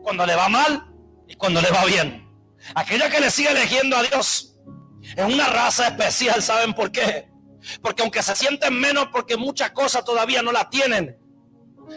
[0.02, 0.86] Cuando le va mal
[1.26, 2.26] y cuando le va bien.
[2.74, 4.57] Aquella que le sigue eligiendo a Dios
[5.16, 7.28] es una raza especial, ¿saben por qué?
[7.82, 11.18] Porque aunque se sienten menos porque muchas cosas todavía no la tienen,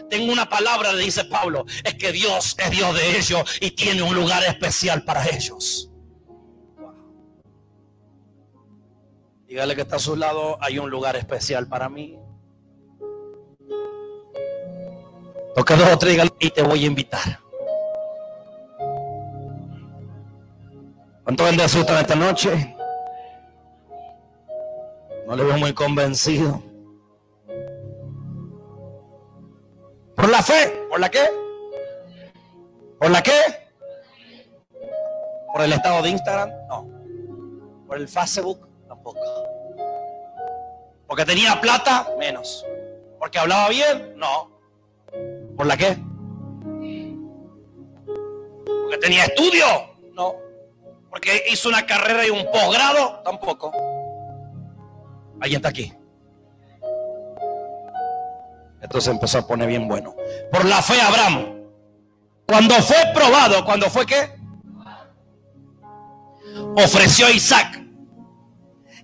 [0.08, 4.02] Tengo una palabra, le dice Pablo, es que Dios es Dios de ellos y tiene
[4.02, 5.90] un lugar especial para ellos.
[9.46, 12.18] Dígale que está a su lado, hay un lugar especial para mí.
[15.54, 17.38] Toca dos o tres y te voy a invitar.
[21.22, 22.74] ¿Cuánto vende asustan esta noche?
[25.26, 26.62] No le veo muy convencido.
[30.16, 30.86] ¿Por la fe?
[30.88, 31.24] ¿Por la qué?
[32.98, 33.32] ¿Por la qué?
[35.52, 36.50] ¿Por el estado de Instagram?
[36.68, 36.88] No.
[37.86, 38.68] ¿Por el Facebook?
[38.88, 39.20] Tampoco.
[41.06, 42.08] ¿Porque tenía plata?
[42.18, 42.64] Menos.
[43.18, 44.14] ¿Porque hablaba bien?
[44.16, 44.50] No.
[45.56, 45.96] ¿Por la qué?
[48.64, 49.66] ¿Porque tenía estudio?
[50.12, 50.36] No.
[51.10, 53.20] ¿Porque hizo una carrera y un posgrado?
[53.24, 53.72] Tampoco.
[55.42, 55.92] Alguien está aquí.
[58.80, 60.14] Entonces empezó a poner bien bueno.
[60.52, 61.64] Por la fe Abraham.
[62.46, 64.38] Cuando fue probado, cuando fue qué?
[66.76, 67.82] Ofreció Isaac.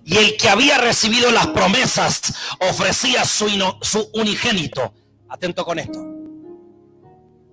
[0.05, 2.33] Y el que había recibido las promesas
[2.69, 3.49] ofrecía su,
[3.81, 4.93] su unigénito.
[5.27, 5.99] Atento con esto.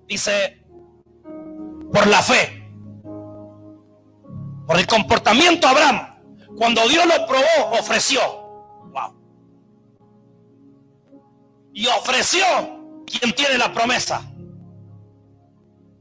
[0.07, 0.63] Dice,
[1.91, 2.71] por la fe,
[4.65, 8.36] por el comportamiento Abraham, cuando Dios lo probó, ofreció.
[11.77, 12.43] Y ofreció
[13.05, 14.19] quien tiene la promesa.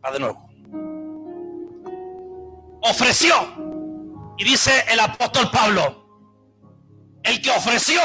[0.02, 0.48] Va de nuevo.
[2.80, 3.34] Ofreció.
[4.38, 6.32] Y dice el apóstol Pablo,
[7.22, 8.00] el que ofreció,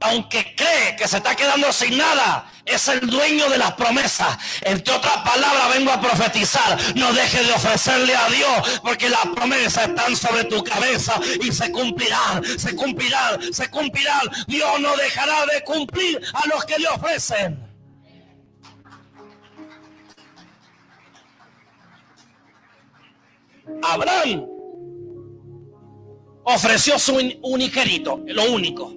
[0.00, 4.38] aunque cree que se está quedando sin nada, es el dueño de las promesas.
[4.62, 6.78] Entre otras palabras, vengo a profetizar.
[6.94, 11.70] No deje de ofrecerle a Dios, porque las promesas están sobre tu cabeza y se
[11.72, 14.22] cumplirán, se cumplirán, se cumplirán.
[14.46, 17.72] Dios no dejará de cumplir a los que le ofrecen.
[23.82, 24.46] Abraham
[26.44, 28.92] ofreció su unigénito, lo único.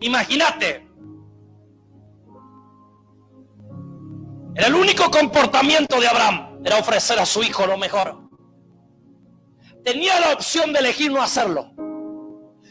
[0.00, 0.89] Imagínate.
[4.54, 8.28] Era el único comportamiento de Abraham, era ofrecer a su hijo lo mejor.
[9.84, 11.72] Tenía la opción de elegir no hacerlo.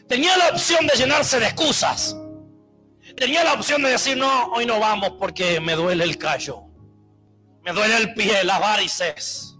[0.07, 2.15] Tenía la opción de llenarse de excusas.
[3.15, 6.63] Tenía la opción de decir, no, hoy no vamos porque me duele el callo.
[7.63, 9.55] Me duele el pie, las varices,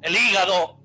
[0.00, 0.82] el hígado,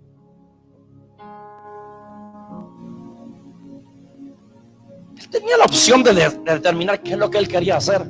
[5.29, 8.05] tenía la opción de, determinar qué es lo que él quería hacer.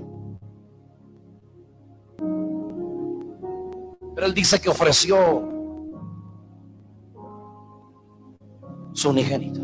[4.17, 5.15] Pero él dice que ofreció
[8.91, 9.61] su unigénito.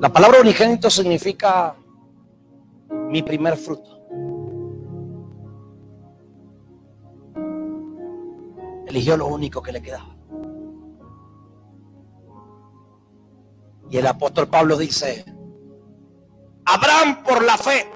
[0.00, 1.76] La palabra unigénito significa
[2.88, 4.00] mi primer fruto.
[8.86, 10.16] Eligió lo único que le quedaba.
[13.90, 15.22] Y el apóstol Pablo dice,
[16.64, 17.86] Abraham por la fe,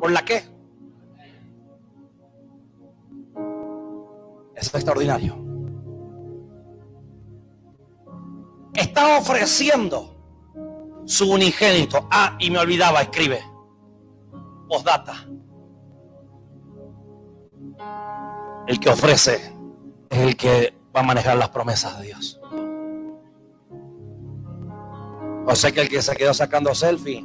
[0.00, 0.51] ¿por la qué?
[4.62, 5.36] Es extraordinario.
[8.74, 10.16] Está ofreciendo
[11.04, 12.06] su unigénito.
[12.12, 13.42] Ah, y me olvidaba, escribe.
[14.68, 15.26] Postdata.
[18.68, 19.52] El que ofrece
[20.08, 22.40] es el que va a manejar las promesas de Dios.
[25.44, 27.24] O sea que el que se quedó sacando selfie.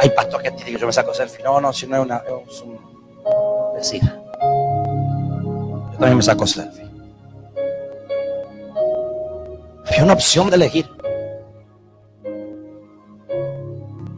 [0.00, 1.44] Hay pastor que dice que yo me saco selfie.
[1.44, 2.22] No, no, si no es una.
[2.48, 2.78] Es un
[3.76, 4.02] decir.
[4.02, 6.84] Yo también me saco selfie.
[9.86, 10.90] Hay una opción de elegir.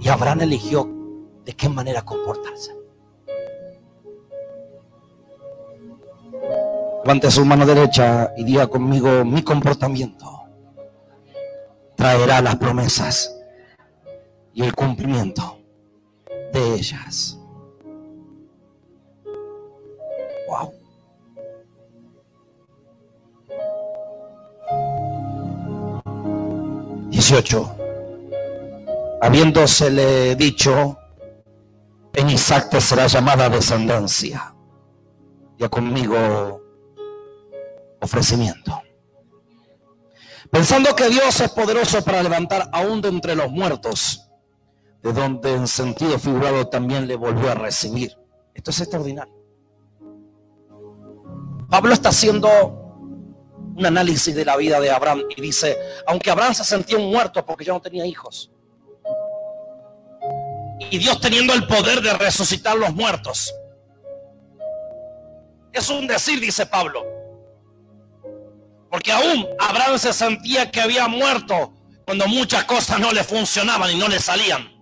[0.01, 0.89] Y Abraham eligió
[1.45, 2.75] de qué manera comportarse.
[7.05, 10.43] Levante su mano derecha y diga conmigo, mi comportamiento
[11.95, 13.36] traerá las promesas
[14.57, 15.59] y el cumplimiento
[16.51, 17.39] de ellas.
[20.49, 20.73] Wow.
[27.11, 27.77] Dieciocho.
[29.21, 30.97] Habiéndosele dicho,
[32.15, 34.55] en Isaac te será llamada descendencia.
[35.59, 36.63] Ya conmigo
[38.01, 38.81] ofrecimiento.
[40.51, 44.26] Pensando que Dios es poderoso para levantar aún de entre los muertos,
[45.07, 48.17] de donde en sentido figurado también le volvió a recibir.
[48.53, 49.33] Esto es extraordinario.
[51.71, 52.49] Pablo está haciendo
[53.77, 55.77] un análisis de la vida de Abraham y dice,
[56.09, 58.51] aunque Abraham se sentía un muerto porque ya no tenía hijos,
[60.91, 63.55] y Dios teniendo el poder de resucitar los muertos,
[65.73, 67.05] es un decir, dice Pablo,
[68.91, 73.97] porque aún Abraham se sentía que había muerto cuando muchas cosas no le funcionaban y
[73.97, 74.76] no le salían.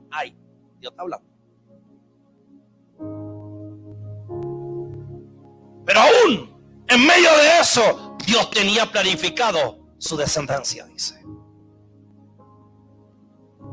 [5.86, 6.54] Pero aún
[6.88, 11.20] en medio de eso, Dios tenía planificado su descendencia, dice.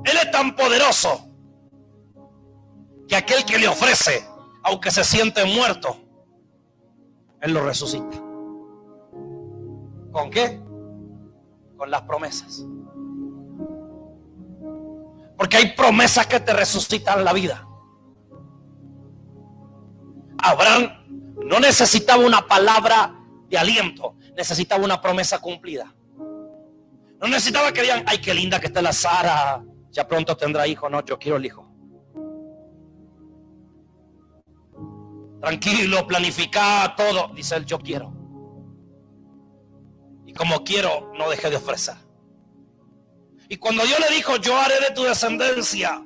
[0.03, 1.27] Él es tan poderoso
[3.07, 4.25] que aquel que le ofrece,
[4.63, 5.97] aunque se siente muerto,
[7.41, 8.17] Él lo resucita.
[10.11, 10.59] ¿Con qué?
[11.77, 12.65] Con las promesas.
[15.41, 17.67] Porque hay promesas que te resucitan la vida.
[20.37, 21.03] Abraham
[21.43, 23.15] no necesitaba una palabra
[23.49, 25.95] de aliento, necesitaba una promesa cumplida.
[27.19, 30.87] No necesitaba que digan, ay, qué linda que está la Sara, ya pronto tendrá hijo.
[30.91, 31.67] No, yo quiero el hijo.
[35.41, 37.33] Tranquilo, planificado todo.
[37.33, 38.13] Dice él, yo quiero.
[40.27, 41.95] Y como quiero, no deje de ofrecer.
[43.51, 46.01] Y cuando Dios le dijo, yo haré de tu descendencia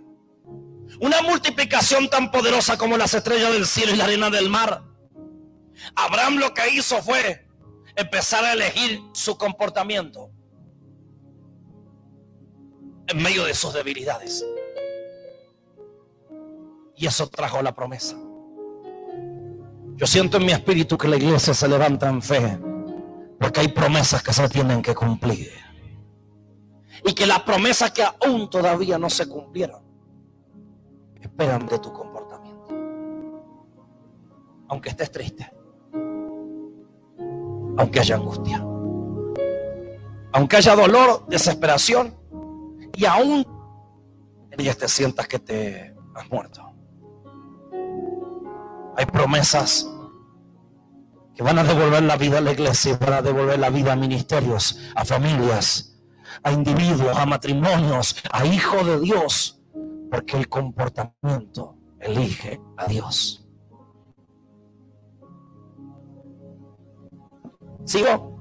[1.00, 4.82] una multiplicación tan poderosa como las estrellas del cielo y la arena del mar,
[5.96, 7.48] Abraham lo que hizo fue
[7.96, 10.32] empezar a elegir su comportamiento
[13.06, 14.44] en medio de sus debilidades.
[16.96, 18.16] Y eso trajo la promesa.
[19.98, 22.58] Yo siento en mi espíritu que la iglesia se levanta en fe,
[23.40, 25.65] porque hay promesas que se tienen que cumplir.
[27.06, 29.84] Y que las promesas que aún todavía no se cumplieron,
[31.22, 32.68] esperan de tu comportamiento.
[34.68, 35.52] Aunque estés triste
[37.78, 38.66] aunque haya angustia,
[40.34, 42.16] aunque haya dolor, desesperación
[42.96, 43.46] y aún
[44.58, 46.62] ellas te sientas que te has muerto.
[48.98, 49.90] Hay promesas
[51.36, 53.96] que van a devolver la vida a la iglesia, van a devolver la vida a
[53.98, 55.95] ministerios, a familias,
[56.44, 59.62] a individuos, a matrimonios, a hijos de Dios,
[60.10, 63.48] porque el comportamiento elige a Dios.
[67.86, 68.36] ¿Sigo?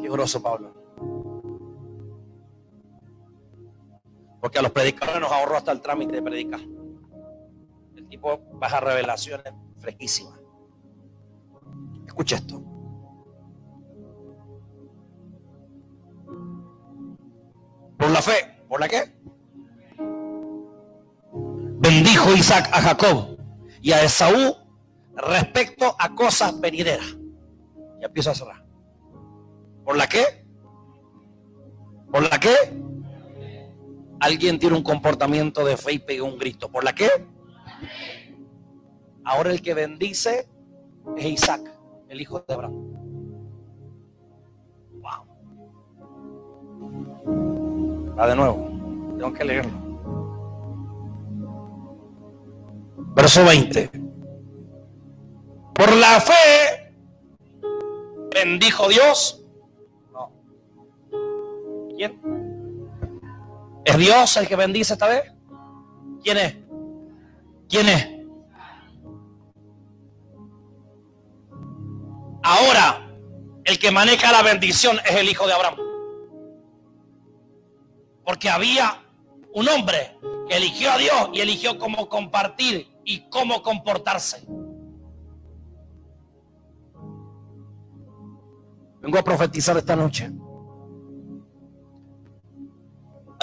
[0.00, 0.72] Qué grosso, Pablo.
[4.40, 6.60] Porque a los predicadores nos ahorró hasta el trámite de predicar.
[7.96, 10.43] El tipo baja revelaciones fresquísimas.
[12.14, 12.62] Escucha esto.
[17.98, 18.62] Por la fe.
[18.68, 19.12] ¿Por la qué?
[21.80, 23.36] Bendijo Isaac a Jacob
[23.82, 24.54] y a Esaú
[25.16, 27.16] respecto a cosas venideras.
[28.00, 28.64] Ya empiezo a cerrar.
[29.84, 30.46] ¿Por la qué?
[32.12, 32.54] ¿Por la qué?
[34.20, 36.70] Alguien tiene un comportamiento de fe y pega un grito.
[36.70, 37.10] ¿Por la qué?
[39.24, 40.48] Ahora el que bendice
[41.16, 41.73] es Isaac,
[42.14, 42.74] el hijo de Abraham.
[45.02, 45.26] Wow.
[48.16, 48.68] Va de nuevo.
[49.18, 49.72] Tengo que leerlo.
[53.14, 53.90] Verso 20.
[55.74, 56.92] Por la fe
[58.32, 59.44] bendijo Dios.
[60.12, 60.32] No.
[61.96, 62.20] ¿Quién?
[63.84, 65.32] ¿Es Dios el que bendice esta vez?
[66.22, 66.56] ¿Quién es?
[67.68, 68.13] ¿Quién es?
[72.46, 73.00] Ahora,
[73.64, 75.76] el que maneja la bendición es el hijo de Abraham.
[78.22, 79.02] Porque había
[79.54, 84.44] un hombre que eligió a Dios y eligió cómo compartir y cómo comportarse.
[89.00, 90.30] Vengo a profetizar esta noche.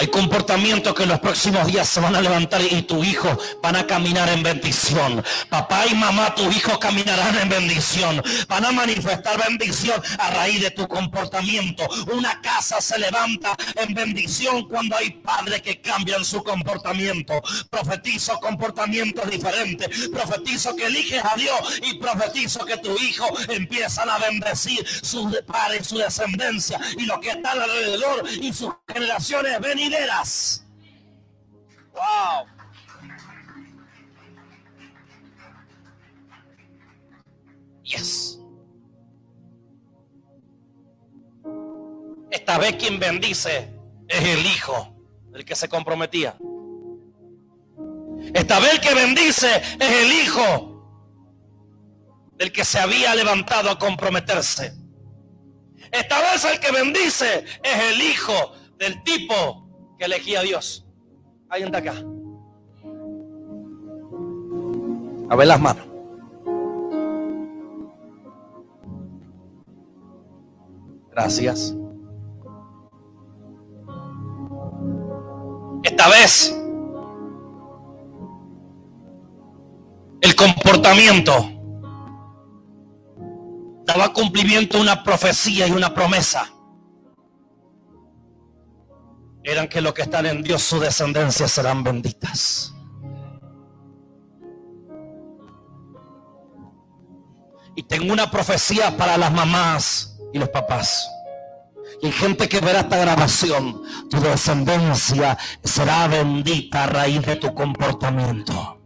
[0.02, 3.76] Hay comportamientos que en los próximos días se van a levantar y tu hijo van
[3.76, 5.22] a caminar en bendición.
[5.48, 8.20] Papá y mamá, tus hijos caminarán en bendición.
[8.48, 11.86] Van a manifestar bendición a raíz de tu comportamiento.
[12.12, 17.40] Una casa se levanta en bendición cuando hay padres que cambian su comportamiento.
[17.70, 20.08] Profetizo comportamientos diferentes.
[20.08, 25.86] Profetizo que eliges a Dios y profetizo que tu hijo empiezan a bendecir sus padres,
[25.86, 29.60] su descendencia y lo que está alrededor y sus generaciones
[31.92, 32.46] Wow.
[37.84, 38.38] Yes.
[42.30, 43.68] Esta vez quien bendice
[44.08, 44.96] es el hijo
[45.30, 46.36] del que se comprometía.
[48.34, 50.72] Esta vez el que bendice es el hijo
[52.38, 54.74] del que se había levantado a comprometerse.
[55.90, 59.61] Esta vez el que bendice es el hijo del tipo
[60.02, 60.84] que elegía a Dios.
[61.48, 61.94] Alguien de acá.
[65.30, 65.86] A ver las manos.
[71.12, 71.76] Gracias.
[75.84, 76.60] Esta vez
[80.20, 81.32] el comportamiento
[83.86, 86.52] daba cumplimiento a una profecía y una promesa.
[89.44, 92.72] Eran que los que están en Dios, su descendencia serán benditas.
[97.74, 101.08] Y tengo una profecía para las mamás y los papás.
[102.02, 103.82] Y gente que verá esta grabación.
[104.10, 108.81] Tu descendencia será bendita a raíz de tu comportamiento.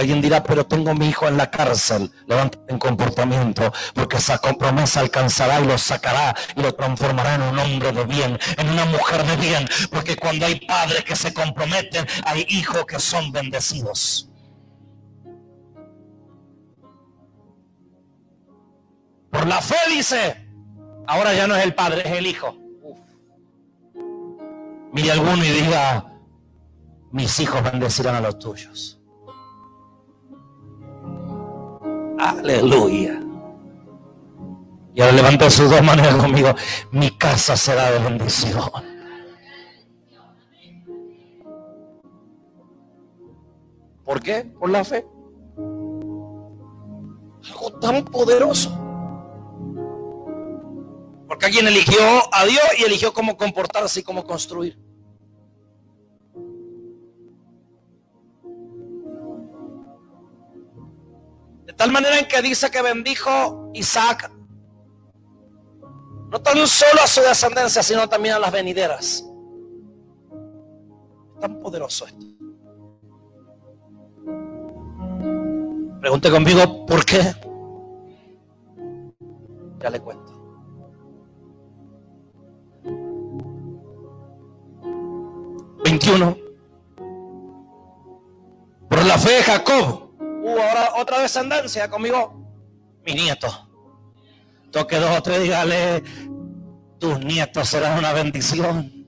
[0.00, 2.12] Alguien dirá, pero tengo mi hijo en la cárcel.
[2.26, 7.58] Levántate en comportamiento, porque esa promesa alcanzará y lo sacará y lo transformará en un
[7.58, 9.68] hombre de bien, en una mujer de bien.
[9.90, 14.30] Porque cuando hay padres que se comprometen, hay hijos que son bendecidos.
[19.30, 20.48] Por la fe dice,
[21.06, 22.56] ahora ya no es el padre, es el hijo.
[24.92, 26.12] Mire alguno y diga,
[27.12, 28.97] mis hijos bendecirán a los tuyos.
[32.18, 33.20] Aleluya.
[34.94, 36.54] Y ahora levanta sus dos manos conmigo.
[36.90, 38.70] Mi casa será de bendición.
[44.04, 44.44] ¿Por qué?
[44.58, 45.06] Por la fe.
[47.52, 48.70] Algo tan poderoso.
[51.28, 52.00] Porque alguien eligió
[52.32, 54.87] a Dios y eligió cómo comportarse y cómo construir.
[61.78, 64.30] Tal manera en que dice que bendijo Isaac
[66.30, 69.24] no tan solo a su descendencia, sino también a las venideras.
[71.40, 72.26] Tan poderoso esto.
[76.00, 77.34] Pregunte conmigo, ¿por qué?
[79.80, 80.32] Ya le cuento.
[85.84, 86.36] Veintiuno.
[88.90, 90.07] Por la fe de Jacob
[90.50, 92.34] ahora otra descendencia conmigo.
[93.04, 93.48] Mi nieto.
[94.70, 96.02] Toque dos o tres, dígale,
[96.98, 98.98] tus nietos serán una bendición.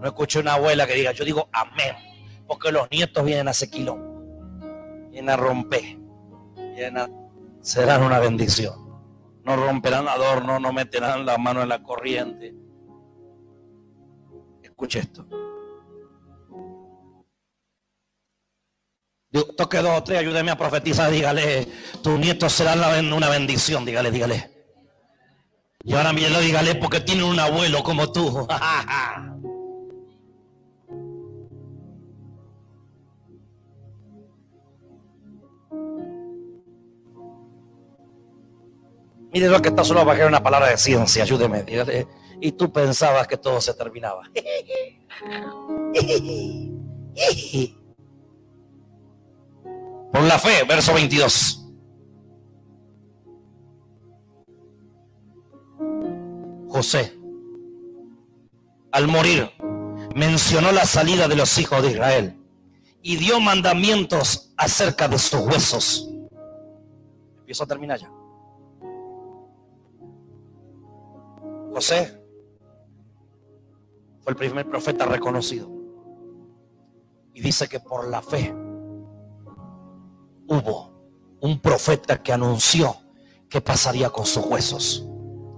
[0.00, 1.94] No escuché una abuela que diga, yo digo amén,
[2.46, 5.98] porque los nietos vienen a sequilón, vienen a romper,
[6.56, 7.08] vienen a,
[7.60, 8.90] serán una bendición.
[9.44, 12.54] No romperán adorno, no meterán la mano en la corriente.
[14.62, 15.26] Escuche esto.
[19.56, 21.66] Toque dos o tres, ayúdeme a profetizar, dígale,
[22.02, 24.50] tus nietos serán una bendición, dígale, dígale.
[25.84, 28.46] Y ahora lo dígale, porque tiene un abuelo como tú.
[39.32, 42.08] Mire lo que está solo que una palabra de ciencia, ayúdeme, dígale.
[42.40, 44.28] Y tú pensabas que todo se terminaba.
[50.12, 51.56] Por la fe, verso 22.
[56.68, 57.18] José,
[58.92, 59.50] al morir,
[60.14, 62.36] mencionó la salida de los hijos de Israel
[63.02, 66.08] y dio mandamientos acerca de sus huesos.
[67.38, 68.10] Empiezo a terminar ya.
[71.72, 72.20] José
[74.20, 75.68] fue el primer profeta reconocido.
[77.32, 78.54] Y dice que por la fe
[80.50, 80.90] hubo
[81.40, 82.96] un profeta que anunció
[83.48, 85.06] qué pasaría con sus huesos.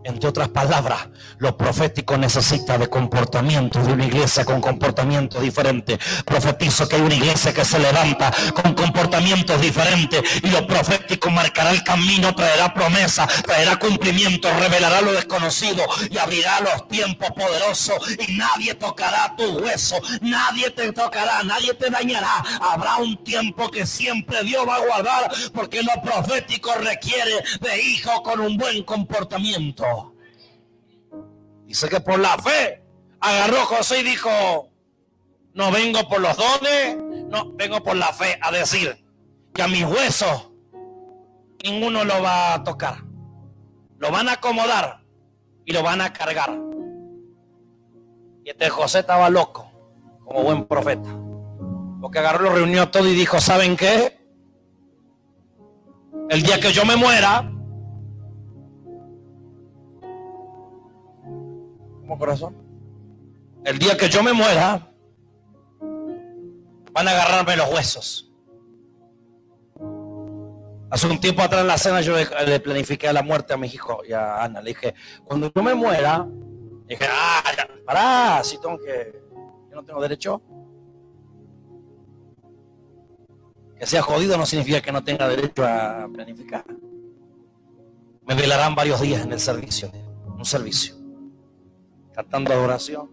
[0.05, 5.99] Entre otras palabras, lo profético necesita de comportamiento, de una iglesia con comportamiento diferente.
[6.25, 11.71] Profetizo que hay una iglesia que se levanta con comportamientos diferentes y lo profético marcará
[11.71, 18.33] el camino, traerá promesa, traerá cumplimiento, revelará lo desconocido y abrirá los tiempos poderosos y
[18.37, 22.43] nadie tocará tu hueso, nadie te tocará, nadie te dañará.
[22.61, 28.21] Habrá un tiempo que siempre Dios va a guardar porque lo profético requiere de hijos
[28.23, 29.92] con un buen comportamiento.
[31.73, 32.83] Dice que por la fe
[33.19, 34.69] agarró José y dijo,
[35.55, 36.99] no vengo por los dones,
[37.31, 39.03] no, vengo por la fe a decir
[39.55, 40.51] que a mis huesos
[41.65, 43.03] ninguno lo va a tocar.
[43.97, 45.03] Lo van a acomodar,
[45.65, 46.51] y lo van a cargar.
[48.45, 49.73] Y este José estaba loco,
[50.27, 51.09] como buen profeta.
[52.03, 54.21] Porque agarró, lo reunió todo y dijo, ¿saben qué?
[56.29, 57.51] El día que yo me muera,
[62.13, 62.55] ¿cómo corazón?
[63.65, 64.93] El día que yo me muera,
[66.93, 68.31] van a agarrarme los huesos.
[70.91, 74.03] Hace un tiempo atrás en la cena yo le planifiqué la muerte a mi hijo
[74.07, 74.61] y a Ana.
[74.61, 74.95] Le dije,
[75.25, 76.29] cuando yo me muera,
[76.87, 79.23] dije, ah, ya, pará, si tengo que,
[79.71, 80.43] yo no tengo derecho.
[83.79, 86.65] Que sea jodido no significa que no tenga derecho a planificar.
[88.27, 89.91] Me velarán varios días en el servicio,
[90.27, 91.02] un servicio,
[92.13, 93.11] cantando adoración,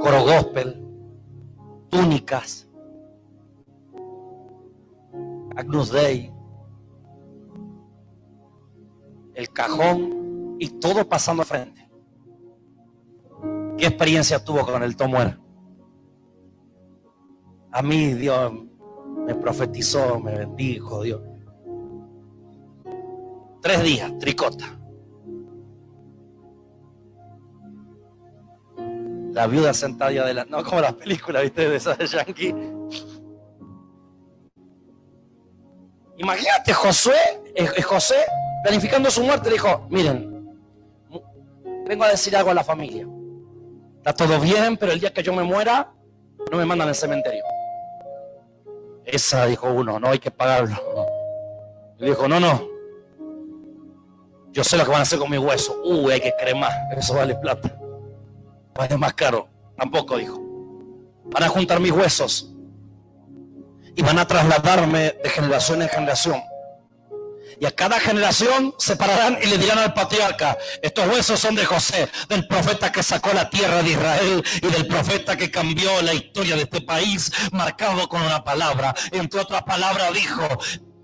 [0.00, 0.82] coro gospel,
[1.88, 2.68] túnicas,
[5.56, 6.32] Agnus Dei,
[9.34, 11.88] el cajón y todo pasando frente.
[13.76, 15.38] ¿Qué experiencia tuvo con el Tomuer?
[17.72, 18.52] A mí Dios
[19.26, 21.20] me profetizó, me bendijo Dios.
[23.60, 24.78] Tres días, tricota.
[29.36, 30.46] La viuda sentada de la...
[30.46, 31.68] No, como las películas, ¿viste?
[31.68, 32.54] De esas de Yankee.
[36.16, 37.18] Imagínate, Josué,
[37.84, 38.14] José
[38.62, 40.56] planificando su muerte, dijo, miren,
[41.86, 43.06] vengo a decir algo a la familia.
[43.98, 45.92] Está todo bien, pero el día que yo me muera,
[46.50, 47.44] no me mandan al cementerio.
[49.04, 50.78] Esa, dijo uno, no hay que pagarlo.
[51.98, 52.66] Y dijo, no, no.
[54.52, 55.78] Yo sé lo que van a hacer con mi hueso.
[55.84, 56.72] Uy, hay que cremar.
[56.96, 57.78] Eso vale plata.
[58.76, 59.48] Vale más caro.
[59.76, 60.40] Tampoco, dijo.
[61.26, 62.52] Van a juntar mis huesos.
[63.94, 66.42] Y van a trasladarme de generación en generación
[67.60, 71.64] y a cada generación se pararán y le dirán al patriarca, estos huesos son de
[71.64, 76.14] José, del profeta que sacó la tierra de Israel y del profeta que cambió la
[76.14, 78.94] historia de este país, marcado con una palabra.
[79.12, 80.46] Entre otras palabras dijo,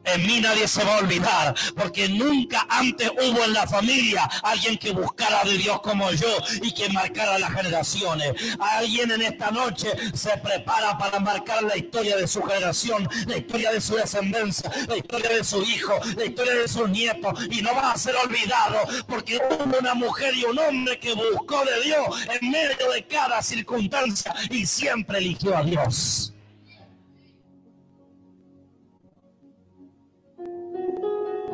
[0.05, 4.77] en mí nadie se va a olvidar, porque nunca antes hubo en la familia alguien
[4.79, 6.29] que buscara de Dios como yo
[6.63, 8.33] y que marcara las generaciones.
[8.59, 13.73] Alguien en esta noche se prepara para marcar la historia de su generación, la historia
[13.73, 17.75] de su descendencia, la historia de su hijo, la historia de sus nietos y no
[17.75, 22.07] va a ser olvidado porque hubo una mujer y un hombre que buscó de Dios
[22.41, 26.33] en medio de cada circunstancia y siempre eligió a Dios.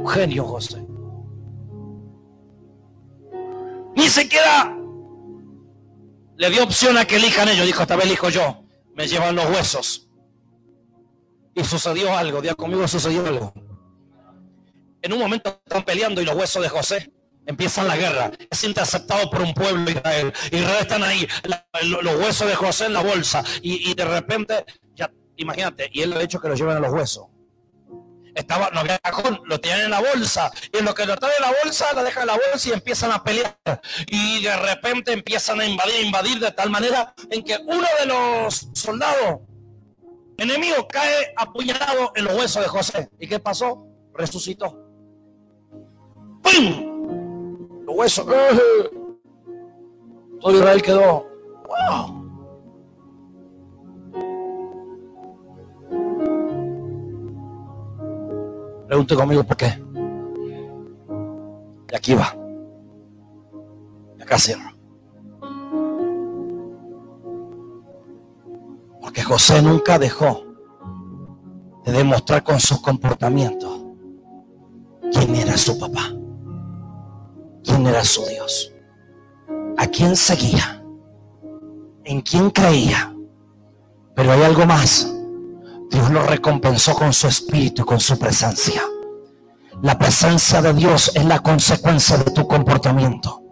[0.07, 0.87] Genio José.
[3.97, 4.77] Ni siquiera
[6.37, 7.67] le dio opción a que elijan ellos.
[7.67, 8.65] Dijo, esta vez elijo yo.
[8.95, 10.09] Me llevan los huesos.
[11.55, 12.41] Y sucedió algo.
[12.41, 13.53] Día conmigo sucedió algo.
[15.03, 17.13] En un momento están peleando y los huesos de José
[17.47, 18.31] empiezan la guerra.
[18.51, 20.33] Es interceptado por un pueblo de Israel.
[20.53, 21.27] Israel están ahí,
[21.83, 23.43] los huesos de José en la bolsa.
[23.63, 26.93] Y, y de repente, ya, imagínate, y él ha dicho que lo lleven a los
[26.93, 27.27] huesos
[28.39, 30.51] estaba, no había cajón, lo tenían en la bolsa.
[30.73, 32.73] Y en lo que lo traen en la bolsa, la dejan en la bolsa y
[32.73, 33.57] empiezan a pelear.
[34.07, 38.69] Y de repente empiezan a invadir, invadir de tal manera en que uno de los
[38.75, 39.41] soldados
[40.37, 43.11] enemigos cae apuñalado en los huesos de José.
[43.19, 43.87] ¿Y qué pasó?
[44.15, 44.79] Resucitó.
[46.43, 47.85] ¡Pum!
[47.85, 48.27] Los huesos.
[50.41, 51.29] Todo Israel quedó.
[51.67, 52.28] ¡Wow!
[58.89, 59.85] Pregunte conmigo por qué.
[61.93, 62.35] Y aquí va.
[64.19, 64.71] Y acá cierro.
[69.03, 70.43] Porque José nunca dejó
[71.85, 73.85] de demostrar con sus comportamientos
[75.13, 76.11] quién era su papá,
[77.63, 78.73] quién era su Dios,
[79.77, 80.83] a quién seguía,
[82.05, 83.15] en quién creía.
[84.15, 85.15] Pero hay algo más.
[85.91, 88.83] Dios lo recompensó con su espíritu y con su presencia.
[89.83, 93.43] La presencia de Dios es la consecuencia de tu comportamiento.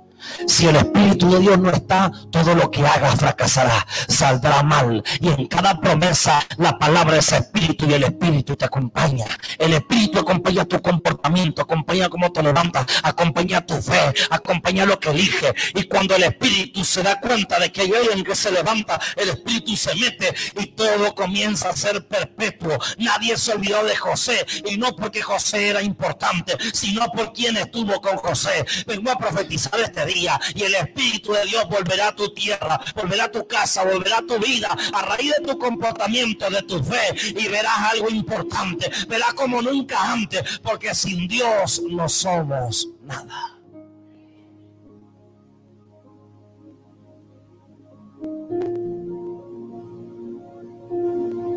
[0.46, 5.02] Si el Espíritu de Dios no está, todo lo que hagas fracasará, saldrá mal.
[5.20, 9.26] Y en cada promesa la palabra es Espíritu y el Espíritu te acompaña.
[9.58, 15.10] El Espíritu acompaña tu comportamiento, acompaña cómo te levantas, acompaña tu fe, acompaña lo que
[15.10, 15.54] elige.
[15.74, 19.30] Y cuando el Espíritu se da cuenta de que hay alguien que se levanta, el
[19.30, 22.78] Espíritu se mete y todo comienza a ser perpetuo.
[22.98, 28.00] Nadie se olvidó de José y no porque José era importante, sino por quien estuvo
[28.00, 28.64] con José.
[28.86, 30.15] Vengo a profetizar este día
[30.54, 34.22] y el Espíritu de Dios volverá a tu tierra, volverá a tu casa, volverá a
[34.22, 39.34] tu vida a raíz de tu comportamiento, de tu fe y verás algo importante, verás
[39.34, 43.52] como nunca antes, porque sin Dios no somos nada.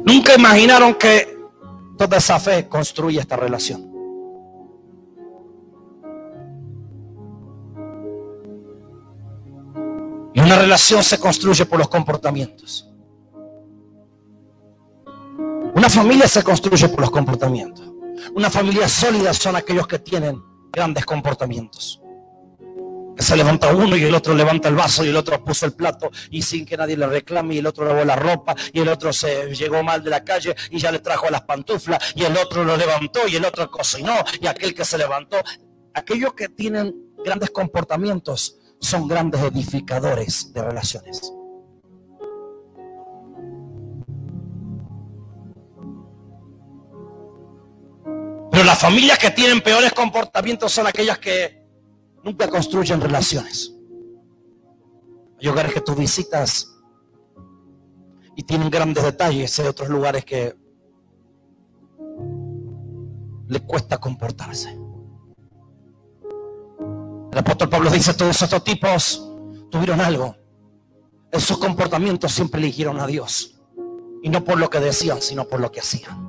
[0.06, 1.38] Nunca imaginaron que
[1.98, 3.89] toda esa fe construye esta relación.
[10.50, 12.90] Una relación se construye por los comportamientos.
[15.76, 17.88] Una familia se construye por los comportamientos.
[18.34, 20.42] Una familia sólida son aquellos que tienen
[20.72, 22.02] grandes comportamientos.
[23.16, 25.74] Que se levanta uno y el otro levanta el vaso y el otro puso el
[25.74, 28.88] plato y sin que nadie le reclame y el otro lavó la ropa y el
[28.88, 32.36] otro se llegó mal de la calle y ya le trajo las pantuflas y el
[32.36, 35.38] otro lo levantó y el otro cocinó y aquel que se levantó.
[35.94, 41.34] Aquellos que tienen grandes comportamientos son grandes edificadores de relaciones.
[48.52, 51.66] Pero las familias que tienen peores comportamientos son aquellas que
[52.24, 53.74] nunca construyen relaciones.
[55.42, 56.76] Hay hogares que tú visitas
[58.36, 59.60] y tienen grandes detalles.
[59.60, 60.56] Hay otros lugares que
[63.48, 64.79] le cuesta comportarse.
[67.32, 69.30] El apóstol Pablo dice, todos estos tipos
[69.70, 70.36] tuvieron algo.
[71.32, 73.62] En sus comportamientos siempre eligieron a Dios.
[74.24, 76.28] Y no por lo que decían, sino por lo que hacían.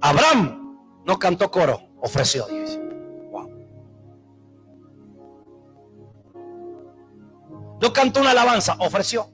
[0.00, 2.78] Abraham no cantó coro, ofreció a Dios.
[7.80, 9.30] No cantó una alabanza, ofreció.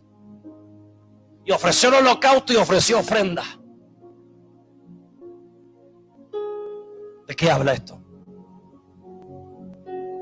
[1.44, 3.44] Y ofreció el holocausto y ofreció ofrenda.
[7.28, 7.99] ¿De qué habla esto?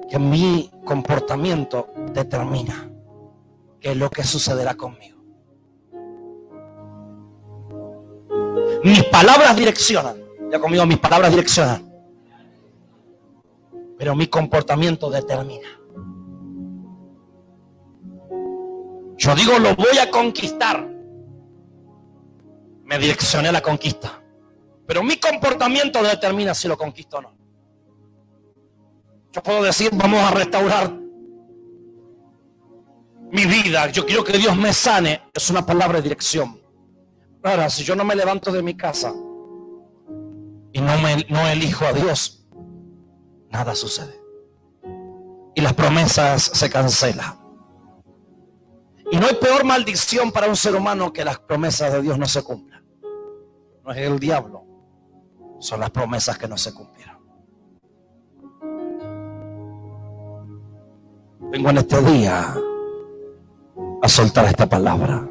[0.09, 2.91] Que mi comportamiento determina
[3.81, 5.19] qué es lo que sucederá conmigo.
[8.85, 11.87] Mis palabras direccionan ya conmigo mis palabras direccionan.
[13.99, 15.69] Pero mi comportamiento determina.
[19.17, 20.89] Yo digo, lo voy a conquistar.
[22.85, 24.23] Me direccioné a la conquista.
[24.87, 27.38] Pero mi comportamiento determina si lo conquisto o no.
[29.33, 30.93] Yo puedo decir, vamos a restaurar
[33.31, 33.89] mi vida.
[33.91, 35.23] Yo quiero que Dios me sane.
[35.35, 36.61] Es una palabra de dirección.
[37.43, 39.13] Ahora, si yo no me levanto de mi casa
[40.73, 42.47] y no, me, elijo a Dios,
[43.51, 44.21] nada sucede.
[45.55, 47.39] Y las promesas se cancelan.
[49.11, 52.27] Y no hay peor maldición para un ser humano que las promesas de Dios no
[52.27, 52.85] se cumplan.
[53.85, 54.67] No es el diablo,
[55.61, 57.08] son las promesas que no se cumplieron.
[61.51, 62.55] Vengo en este día
[64.03, 65.27] a soltar esta palabra.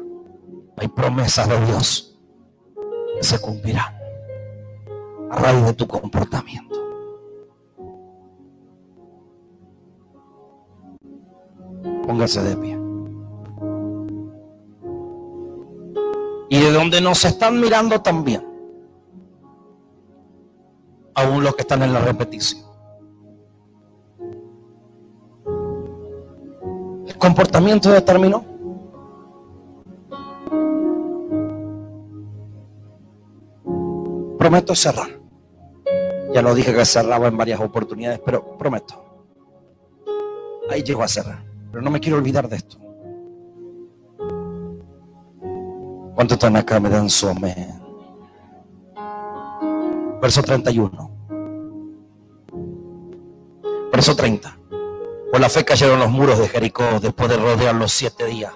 [0.76, 2.18] Hay promesas de Dios
[3.16, 3.94] que se cumplirán
[5.30, 6.76] a raíz de tu comportamiento.
[12.04, 12.78] Póngase de pie.
[16.50, 18.44] Y de donde nos están mirando también,
[21.14, 22.67] aún los que están en la repetición.
[27.18, 28.44] Comportamiento determinó.
[34.38, 35.08] Prometo cerrar.
[36.32, 39.04] Ya lo dije que cerraba en varias oportunidades, pero prometo.
[40.70, 41.44] Ahí llego a cerrar.
[41.70, 42.78] Pero no me quiero olvidar de esto.
[46.14, 46.80] ¿Cuántos están acá?
[46.80, 47.80] Me dan su amén.
[50.20, 51.10] Verso 31.
[53.92, 54.57] Verso 30.
[55.30, 58.52] Por la fe cayeron los muros de Jericó después de rodear los siete días.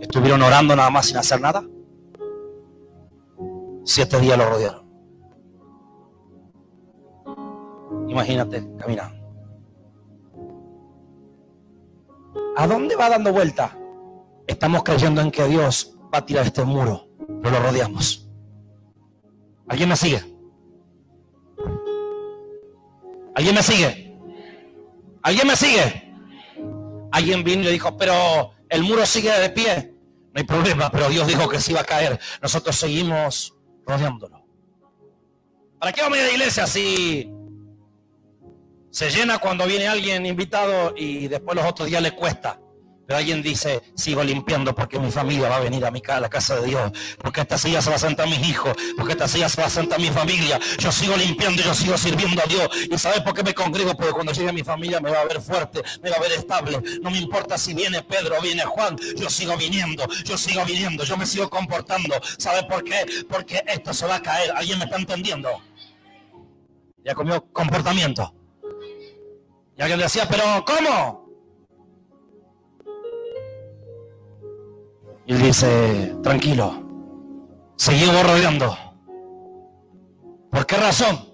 [0.00, 1.62] Estuvieron orando nada más sin hacer nada.
[3.84, 4.90] Siete días lo rodearon.
[8.08, 9.20] Imagínate, caminando.
[12.56, 13.76] ¿A dónde va dando vuelta?
[14.46, 17.08] Estamos creyendo en que Dios va a tirar este muro,
[17.42, 18.28] pero lo rodeamos.
[19.68, 20.20] ¿Alguien me sigue?
[23.34, 24.09] ¿Alguien me sigue?
[25.22, 26.14] ¿Alguien me sigue?
[27.12, 29.94] Alguien vino y dijo, pero el muro sigue de pie.
[30.32, 32.18] No hay problema, pero Dios dijo que se iba a caer.
[32.40, 33.54] Nosotros seguimos
[33.84, 34.44] rodeándolo.
[35.78, 37.32] ¿Para qué vamos a ir a la iglesia si
[38.90, 42.60] se llena cuando viene alguien invitado y después los otros días le cuesta.
[43.10, 46.28] Pero alguien dice, sigo limpiando porque mi familia va a venir a, mi, a la
[46.28, 46.92] casa de Dios.
[47.20, 48.72] Porque esta silla se va a sentar mis hijos.
[48.96, 50.60] Porque esta silla se va a sentar mi familia.
[50.78, 52.68] Yo sigo limpiando y yo sigo sirviendo a Dios.
[52.88, 53.96] ¿Y sabes por qué me congrego?
[53.96, 56.80] Porque cuando llegue mi familia me va a ver fuerte, me va a ver estable.
[57.02, 58.96] No me importa si viene Pedro o viene Juan.
[59.16, 62.14] Yo sigo viniendo, yo sigo viniendo, yo me sigo comportando.
[62.38, 63.24] ¿Sabe por qué?
[63.28, 64.52] Porque esto se va a caer.
[64.52, 65.50] ¿Alguien me está entendiendo?
[67.04, 68.32] Ya comió comportamiento.
[69.76, 71.19] Y alguien decía, pero ¿cómo?
[75.30, 76.82] Y dice, tranquilo,
[77.76, 78.76] seguimos rodeando.
[80.50, 81.24] ¿Por qué razón?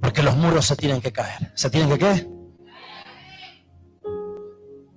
[0.00, 1.52] Porque los muros se tienen que caer.
[1.54, 2.28] ¿Se tienen que qué?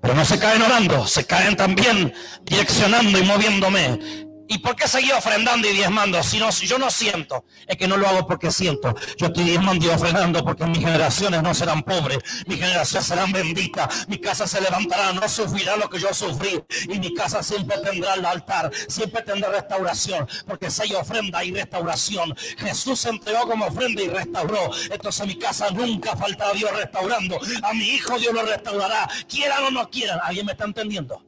[0.01, 2.11] Pero no se caen orando, se caen también
[2.43, 3.99] direccionando y moviéndome.
[4.47, 6.21] ¿Y por qué seguí ofrendando y diezmando?
[6.21, 8.93] Si, no, si yo no siento, es que no lo hago porque siento.
[9.17, 14.07] Yo estoy diezmando y ofrendando porque mis generaciones no serán pobres, mis generaciones serán benditas,
[14.07, 18.13] mi casa se levantará, no sufrirá lo que yo sufrí y mi casa siempre tendrá
[18.13, 23.65] el altar, siempre tendrá restauración, porque si hay ofrenda y restauración, Jesús se entregó como
[23.65, 24.69] ofrenda y restauró.
[24.91, 27.39] Entonces mi casa nunca faltará Dios restaurando.
[27.63, 30.19] A mi hijo Dios lo restaurará, quieran o no quieran.
[30.23, 31.23] ¿Alguien me está entendiendo?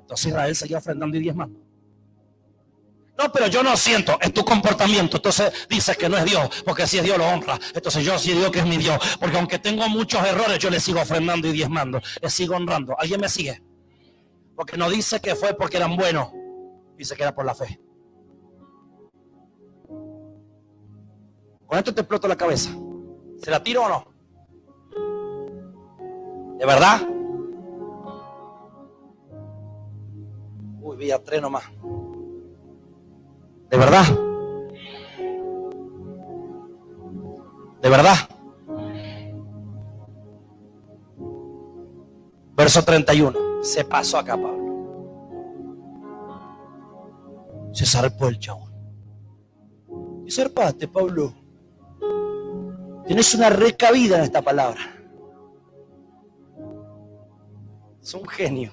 [0.00, 1.65] Entonces Israel seguía ofrendando y diezmando.
[3.18, 5.16] No, pero yo no siento, es tu comportamiento.
[5.16, 7.58] Entonces dices que no es Dios, porque si es Dios lo honra.
[7.74, 10.80] Entonces yo sí digo que es mi Dios, porque aunque tengo muchos errores, yo le
[10.80, 12.94] sigo ofrendando y diezmando, le sigo honrando.
[12.98, 13.62] ¿Alguien me sigue?
[14.54, 16.28] Porque no dice que fue porque eran buenos,
[16.96, 17.80] dice que era por la fe.
[21.66, 22.70] Con esto te exploto la cabeza.
[23.42, 24.16] ¿Se la tiro o no?
[26.58, 27.00] ¿De verdad?
[30.80, 31.64] Uy, vi a tres nomás.
[33.76, 34.06] De verdad.
[37.82, 38.16] De verdad.
[42.56, 43.38] Verso 31.
[43.62, 44.64] Se pasó acá, Pablo.
[47.72, 48.72] Se zarpó el chabón.
[50.24, 51.34] Y zarpaste, Pablo.
[53.06, 54.80] Tienes una recabida en esta palabra.
[58.02, 58.72] Es un genio.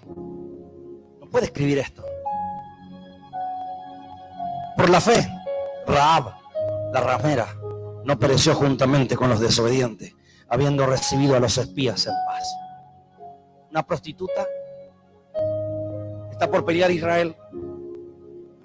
[1.20, 2.06] No puede escribir esto.
[4.84, 5.26] Por la fe,
[5.88, 6.26] Raab,
[6.92, 7.48] la ramera,
[8.04, 10.14] no pereció juntamente con los desobedientes,
[10.50, 12.44] habiendo recibido a los espías en paz.
[13.72, 14.46] Una prostituta
[16.30, 17.34] está por pelear Israel.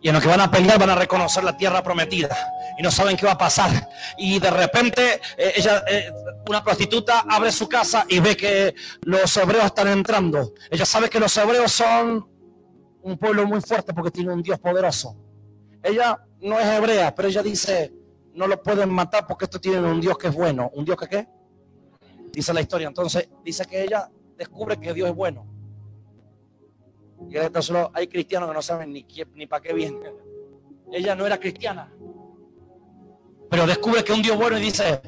[0.01, 2.37] Y en lo que van a pelear van a reconocer la tierra prometida.
[2.77, 3.89] Y no saben qué va a pasar.
[4.17, 6.13] Y de repente eh, ella, eh,
[6.49, 10.53] una prostituta abre su casa y ve que los hebreos están entrando.
[10.69, 12.29] Ella sabe que los hebreos son
[13.03, 15.28] un pueblo muy fuerte porque tiene un Dios poderoso.
[15.83, 17.93] Ella no es hebrea, pero ella dice,
[18.35, 20.71] no lo pueden matar porque esto tiene un Dios que es bueno.
[20.75, 21.29] ¿Un Dios que qué?
[22.33, 22.89] Dice la historia.
[22.89, 25.47] Entonces dice que ella descubre que Dios es bueno.
[27.29, 29.05] Y solo hay cristianos que no saben ni,
[29.35, 29.99] ni para qué viene.
[30.93, 31.93] Ella no era cristiana.
[33.51, 35.01] Pero descubre que un Dios bueno y dice,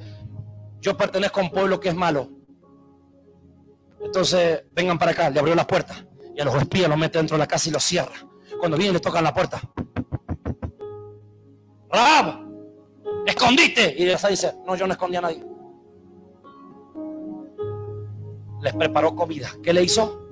[0.80, 2.28] yo pertenezco a un pueblo que es malo.
[4.00, 6.04] Entonces, vengan para acá, le abrió las puertas.
[6.34, 8.14] Y a los espías los mete dentro de la casa y los cierra.
[8.58, 9.60] Cuando vienen les tocan la puerta.
[11.90, 12.46] Rab,
[13.26, 13.94] escondiste.
[13.98, 15.44] Y ella dice, no, yo no escondí a nadie.
[18.62, 19.48] Les preparó comida.
[19.62, 20.28] ¿Qué le hizo?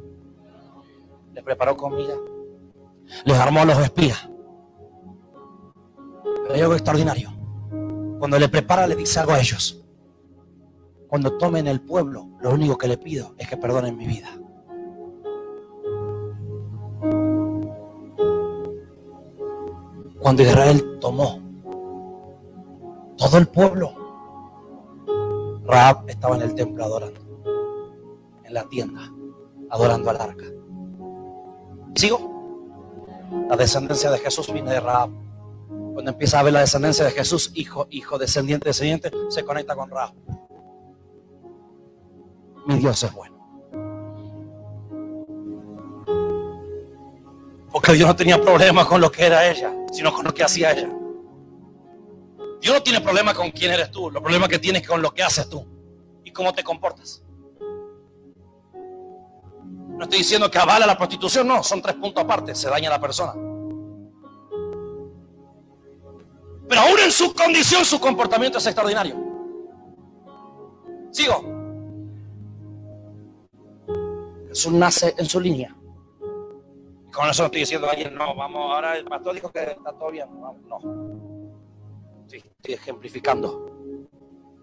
[1.34, 2.14] Les preparó comida.
[3.24, 4.28] Les armó los espías.
[6.42, 7.32] Pero hay algo extraordinario.
[8.18, 9.82] Cuando le prepara, le dice algo a ellos.
[11.08, 14.28] Cuando tomen el pueblo, lo único que le pido es que perdonen mi vida.
[20.20, 21.47] Cuando Israel tomó
[23.18, 23.92] todo el pueblo.
[25.64, 27.20] Raab estaba en el templo adorando.
[28.44, 29.12] En la tienda,
[29.68, 30.46] adorando al arca.
[31.94, 32.38] ¿Sigo?
[33.50, 35.10] La descendencia de Jesús viene de Raab.
[35.92, 39.90] Cuando empieza a ver la descendencia de Jesús, hijo, hijo, descendiente, descendiente, se conecta con
[39.90, 40.14] Raab.
[42.66, 43.36] Mi Dios es bueno.
[47.70, 50.72] Porque Dios no tenía problemas con lo que era ella, sino con lo que hacía
[50.72, 50.88] ella.
[52.60, 55.22] Dios no tiene problema con quién eres tú, los problemas que tienes con lo que
[55.22, 55.64] haces tú
[56.24, 57.22] y cómo te comportas.
[59.88, 63.00] No estoy diciendo que avala la prostitución, no, son tres puntos aparte, se daña la
[63.00, 63.32] persona.
[66.68, 69.16] Pero aún en su condición, su comportamiento es extraordinario.
[71.10, 71.42] Sigo.
[74.48, 75.74] Jesús nace en su línea.
[77.12, 79.92] Con eso no estoy diciendo a alguien, no, vamos, ahora el pastor dijo que está
[79.92, 80.28] todo bien.
[80.40, 81.27] no
[82.36, 83.72] estoy ejemplificando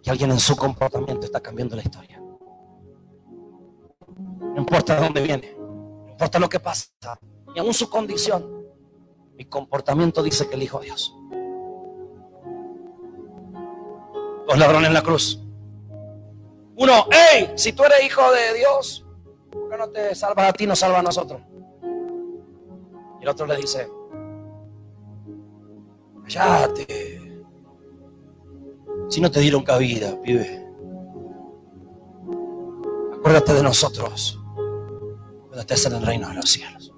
[0.01, 2.21] que alguien en su comportamiento está cambiando la historia.
[4.17, 6.89] No importa de dónde viene, no importa lo que pasa,
[7.53, 8.63] ni aún su condición.
[9.35, 11.13] Mi comportamiento dice que elijo a Dios.
[14.47, 15.41] Dos ladrones en la cruz.
[16.77, 19.05] Uno, hey, si tú eres hijo de Dios,
[19.51, 21.41] ¿por qué no te salvas a ti, no salva a nosotros?
[23.19, 23.89] Y el otro le dice,
[26.31, 27.24] cállate
[29.09, 30.65] si no te dieron cabida, pibe.
[33.17, 36.93] Acuérdate de nosotros cuando estés en el reino de los cielos.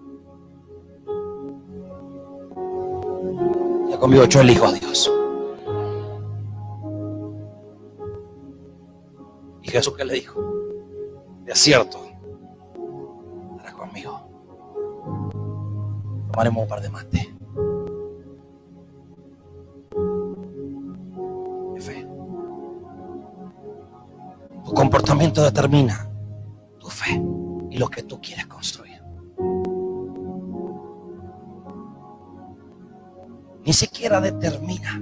[3.90, 5.12] Ya conmigo, yo elijo a Dios.
[9.62, 10.42] Y Jesús que le dijo,
[11.46, 12.00] de acierto,
[13.52, 14.20] estarás conmigo.
[16.32, 17.37] Tomaremos un par de mate.
[24.68, 26.10] Tu comportamiento determina
[26.78, 27.24] tu fe
[27.70, 29.02] y lo que tú quieres construir.
[33.64, 35.02] Ni siquiera determina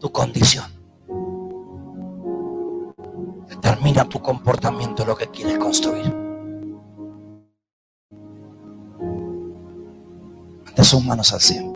[0.00, 0.64] tu condición.
[3.46, 6.06] Determina tu comportamiento, lo que quieres construir.
[10.66, 11.69] Ante sus manos al cielo.